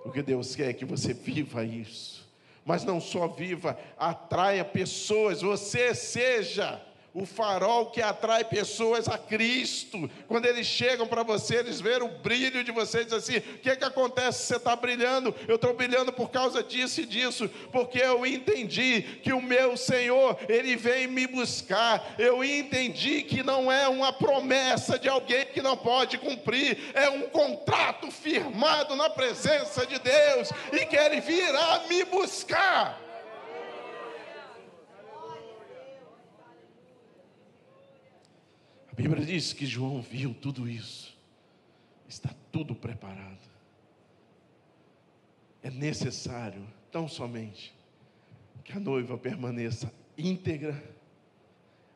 O 0.05 0.11
que 0.11 0.21
Deus 0.21 0.55
quer 0.55 0.69
é 0.69 0.73
que 0.73 0.85
você 0.85 1.13
viva 1.13 1.63
isso. 1.63 2.25
Mas 2.63 2.83
não 2.83 2.99
só 3.01 3.27
viva, 3.27 3.77
atraia 3.97 4.63
pessoas, 4.63 5.41
você 5.41 5.93
seja 5.93 6.81
o 7.15 7.25
farol 7.25 7.85
que 7.85 8.01
atrai 8.01 8.43
pessoas 8.43 9.07
a 9.07 9.17
Cristo. 9.17 10.11
Quando 10.27 10.45
eles 10.45 10.67
chegam 10.67 11.07
para 11.07 11.23
você, 11.23 11.55
eles 11.55 11.79
veem 11.79 12.03
o 12.03 12.09
brilho 12.09 12.61
de 12.61 12.73
você 12.73 13.01
e 13.01 13.05
dizem 13.05 13.17
assim: 13.17 13.37
o 13.37 13.59
que, 13.59 13.69
é 13.69 13.75
que 13.77 13.85
acontece? 13.85 14.47
Você 14.47 14.57
está 14.57 14.75
brilhando, 14.75 15.33
eu 15.47 15.55
estou 15.55 15.73
brilhando 15.73 16.11
por 16.11 16.29
causa 16.29 16.61
disso 16.61 16.99
e 16.99 17.05
disso, 17.05 17.49
porque 17.71 17.99
eu 17.99 18.25
entendi 18.25 19.01
que 19.23 19.31
o 19.31 19.41
meu 19.41 19.77
Senhor, 19.77 20.37
Ele 20.49 20.75
vem 20.75 21.07
me 21.07 21.25
buscar. 21.25 22.15
Eu 22.19 22.43
entendi 22.43 23.21
que 23.21 23.41
não 23.41 23.71
é 23.71 23.87
uma 23.87 24.11
promessa 24.11 24.99
de 24.99 25.07
alguém 25.07 25.45
que 25.45 25.61
não 25.61 25.77
pode 25.77 26.17
cumprir, 26.17 26.77
é 26.93 27.09
um 27.09 27.29
contrato 27.29 28.11
firmado 28.11 28.93
na 28.93 29.09
presença 29.09 29.85
de 29.85 29.97
Deus 29.99 30.49
e 30.73 30.85
que 30.85 30.97
Ele 30.97 31.21
virá 31.21 31.83
me 31.87 32.03
buscar. 32.03 33.04
A 38.95 39.01
Bíblia 39.01 39.25
diz 39.25 39.51
que 39.51 39.65
João 39.65 40.01
viu 40.01 40.33
tudo 40.33 40.69
isso. 40.69 41.13
Está 42.07 42.33
tudo 42.49 42.73
preparado. 42.73 43.45
É 45.61 45.69
necessário, 45.69 46.65
tão 46.89 47.05
somente, 47.05 47.75
que 48.63 48.71
a 48.71 48.79
noiva 48.79 49.17
permaneça 49.17 49.91
íntegra, 50.17 50.81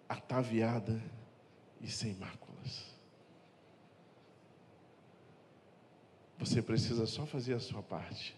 ataviada 0.09 1.01
e 1.79 1.87
sem 1.87 2.15
máculas. 2.15 2.93
Você 6.37 6.61
precisa 6.61 7.05
só 7.05 7.25
fazer 7.25 7.53
a 7.53 7.59
sua 7.61 7.81
parte. 7.81 8.35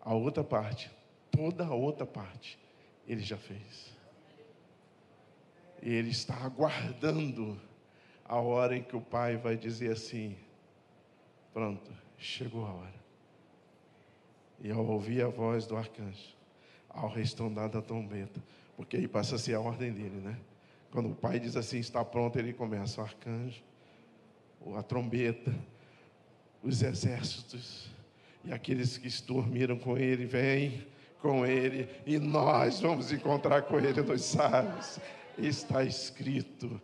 A 0.00 0.12
outra 0.12 0.42
parte, 0.42 0.90
toda 1.30 1.64
a 1.64 1.72
outra 1.72 2.04
parte, 2.04 2.58
ele 3.06 3.22
já 3.22 3.36
fez. 3.36 4.01
E 5.82 5.92
ele 5.92 6.10
está 6.10 6.36
aguardando 6.36 7.60
a 8.24 8.40
hora 8.40 8.76
em 8.76 8.82
que 8.82 8.96
o 8.96 9.00
pai 9.00 9.36
vai 9.36 9.56
dizer 9.56 9.90
assim: 9.90 10.36
Pronto, 11.52 11.90
chegou 12.16 12.64
a 12.64 12.72
hora. 12.72 13.02
E 14.60 14.70
ao 14.70 14.86
ouvir 14.86 15.22
a 15.22 15.28
voz 15.28 15.66
do 15.66 15.76
arcanjo, 15.76 16.36
ao 16.88 17.08
restondar 17.08 17.68
da 17.68 17.82
trombeta, 17.82 18.40
porque 18.76 18.96
aí 18.96 19.08
passa 19.08 19.34
a 19.34 19.38
ser 19.38 19.54
a 19.54 19.60
ordem 19.60 19.92
dele, 19.92 20.20
né? 20.20 20.38
Quando 20.92 21.10
o 21.10 21.14
pai 21.14 21.40
diz 21.40 21.56
assim, 21.56 21.78
está 21.78 22.04
pronto, 22.04 22.38
ele 22.38 22.52
começa 22.52 23.00
o 23.00 23.04
arcanjo, 23.04 23.60
a 24.76 24.82
trombeta, 24.82 25.52
os 26.62 26.80
exércitos, 26.82 27.90
e 28.44 28.52
aqueles 28.52 28.98
que 28.98 29.08
dormiram 29.22 29.76
com 29.76 29.96
ele, 29.96 30.26
vêm 30.26 30.86
com 31.20 31.44
ele, 31.44 31.88
e 32.06 32.18
nós 32.18 32.78
vamos 32.80 33.10
encontrar 33.10 33.62
com 33.62 33.78
ele 33.78 34.00
nos 34.02 34.22
sábios 34.22 35.00
está 35.46 35.84
escrito, 35.84 36.80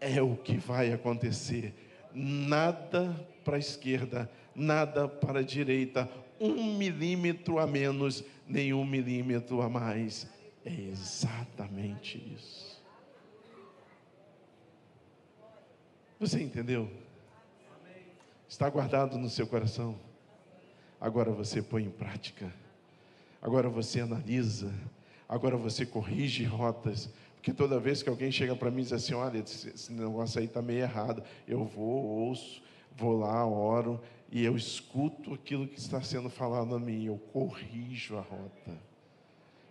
é 0.00 0.20
o 0.20 0.36
que 0.36 0.56
vai 0.56 0.92
acontecer. 0.92 1.74
Nada 2.12 3.14
para 3.44 3.56
a 3.56 3.58
esquerda, 3.58 4.30
nada 4.54 5.08
para 5.08 5.40
a 5.40 5.42
direita, 5.42 6.08
um 6.40 6.76
milímetro 6.76 7.58
a 7.58 7.66
menos, 7.66 8.24
nem 8.46 8.72
um 8.72 8.84
milímetro 8.84 9.62
a 9.62 9.68
mais. 9.68 10.26
É 10.64 10.72
exatamente 10.72 12.18
isso. 12.34 12.82
Você 16.18 16.42
entendeu? 16.42 16.90
Está 18.48 18.68
guardado 18.70 19.18
no 19.18 19.28
seu 19.28 19.46
coração. 19.46 19.98
Agora 21.00 21.30
você 21.30 21.60
põe 21.60 21.84
em 21.84 21.90
prática. 21.90 22.52
Agora 23.42 23.68
você 23.68 24.00
analisa. 24.00 24.72
Agora 25.28 25.56
você 25.56 25.84
corrige 25.84 26.44
rotas. 26.44 27.10
Porque 27.44 27.52
toda 27.52 27.78
vez 27.78 28.02
que 28.02 28.08
alguém 28.08 28.32
chega 28.32 28.56
para 28.56 28.70
mim 28.70 28.80
e 28.80 28.84
diz 28.84 28.92
assim: 28.94 29.12
olha, 29.12 29.36
esse 29.36 29.92
negócio 29.92 30.40
aí 30.40 30.46
está 30.46 30.62
meio 30.62 30.80
errado, 30.80 31.22
eu 31.46 31.62
vou, 31.62 32.02
ouço, 32.02 32.62
vou 32.96 33.18
lá, 33.18 33.46
oro, 33.46 34.00
e 34.32 34.42
eu 34.42 34.56
escuto 34.56 35.34
aquilo 35.34 35.68
que 35.68 35.78
está 35.78 36.00
sendo 36.00 36.30
falado 36.30 36.74
a 36.74 36.80
mim, 36.80 37.04
eu 37.04 37.18
corrijo 37.18 38.16
a 38.16 38.22
rota. 38.22 38.80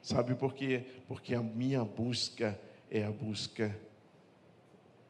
Sabe 0.03 0.36
por 0.36 0.53
quê? 0.53 0.86
Porque 1.07 1.34
a 1.34 1.41
minha 1.41 1.84
busca 1.84 2.61
é 2.91 3.03
a 3.05 3.11
busca 3.11 3.76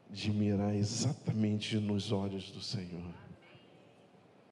de 0.10 0.32
mirar 0.32 0.74
exatamente 0.74 1.76
nos 1.76 2.14
olhos 2.14 2.50
do 2.50 2.62
Senhor. 2.62 3.23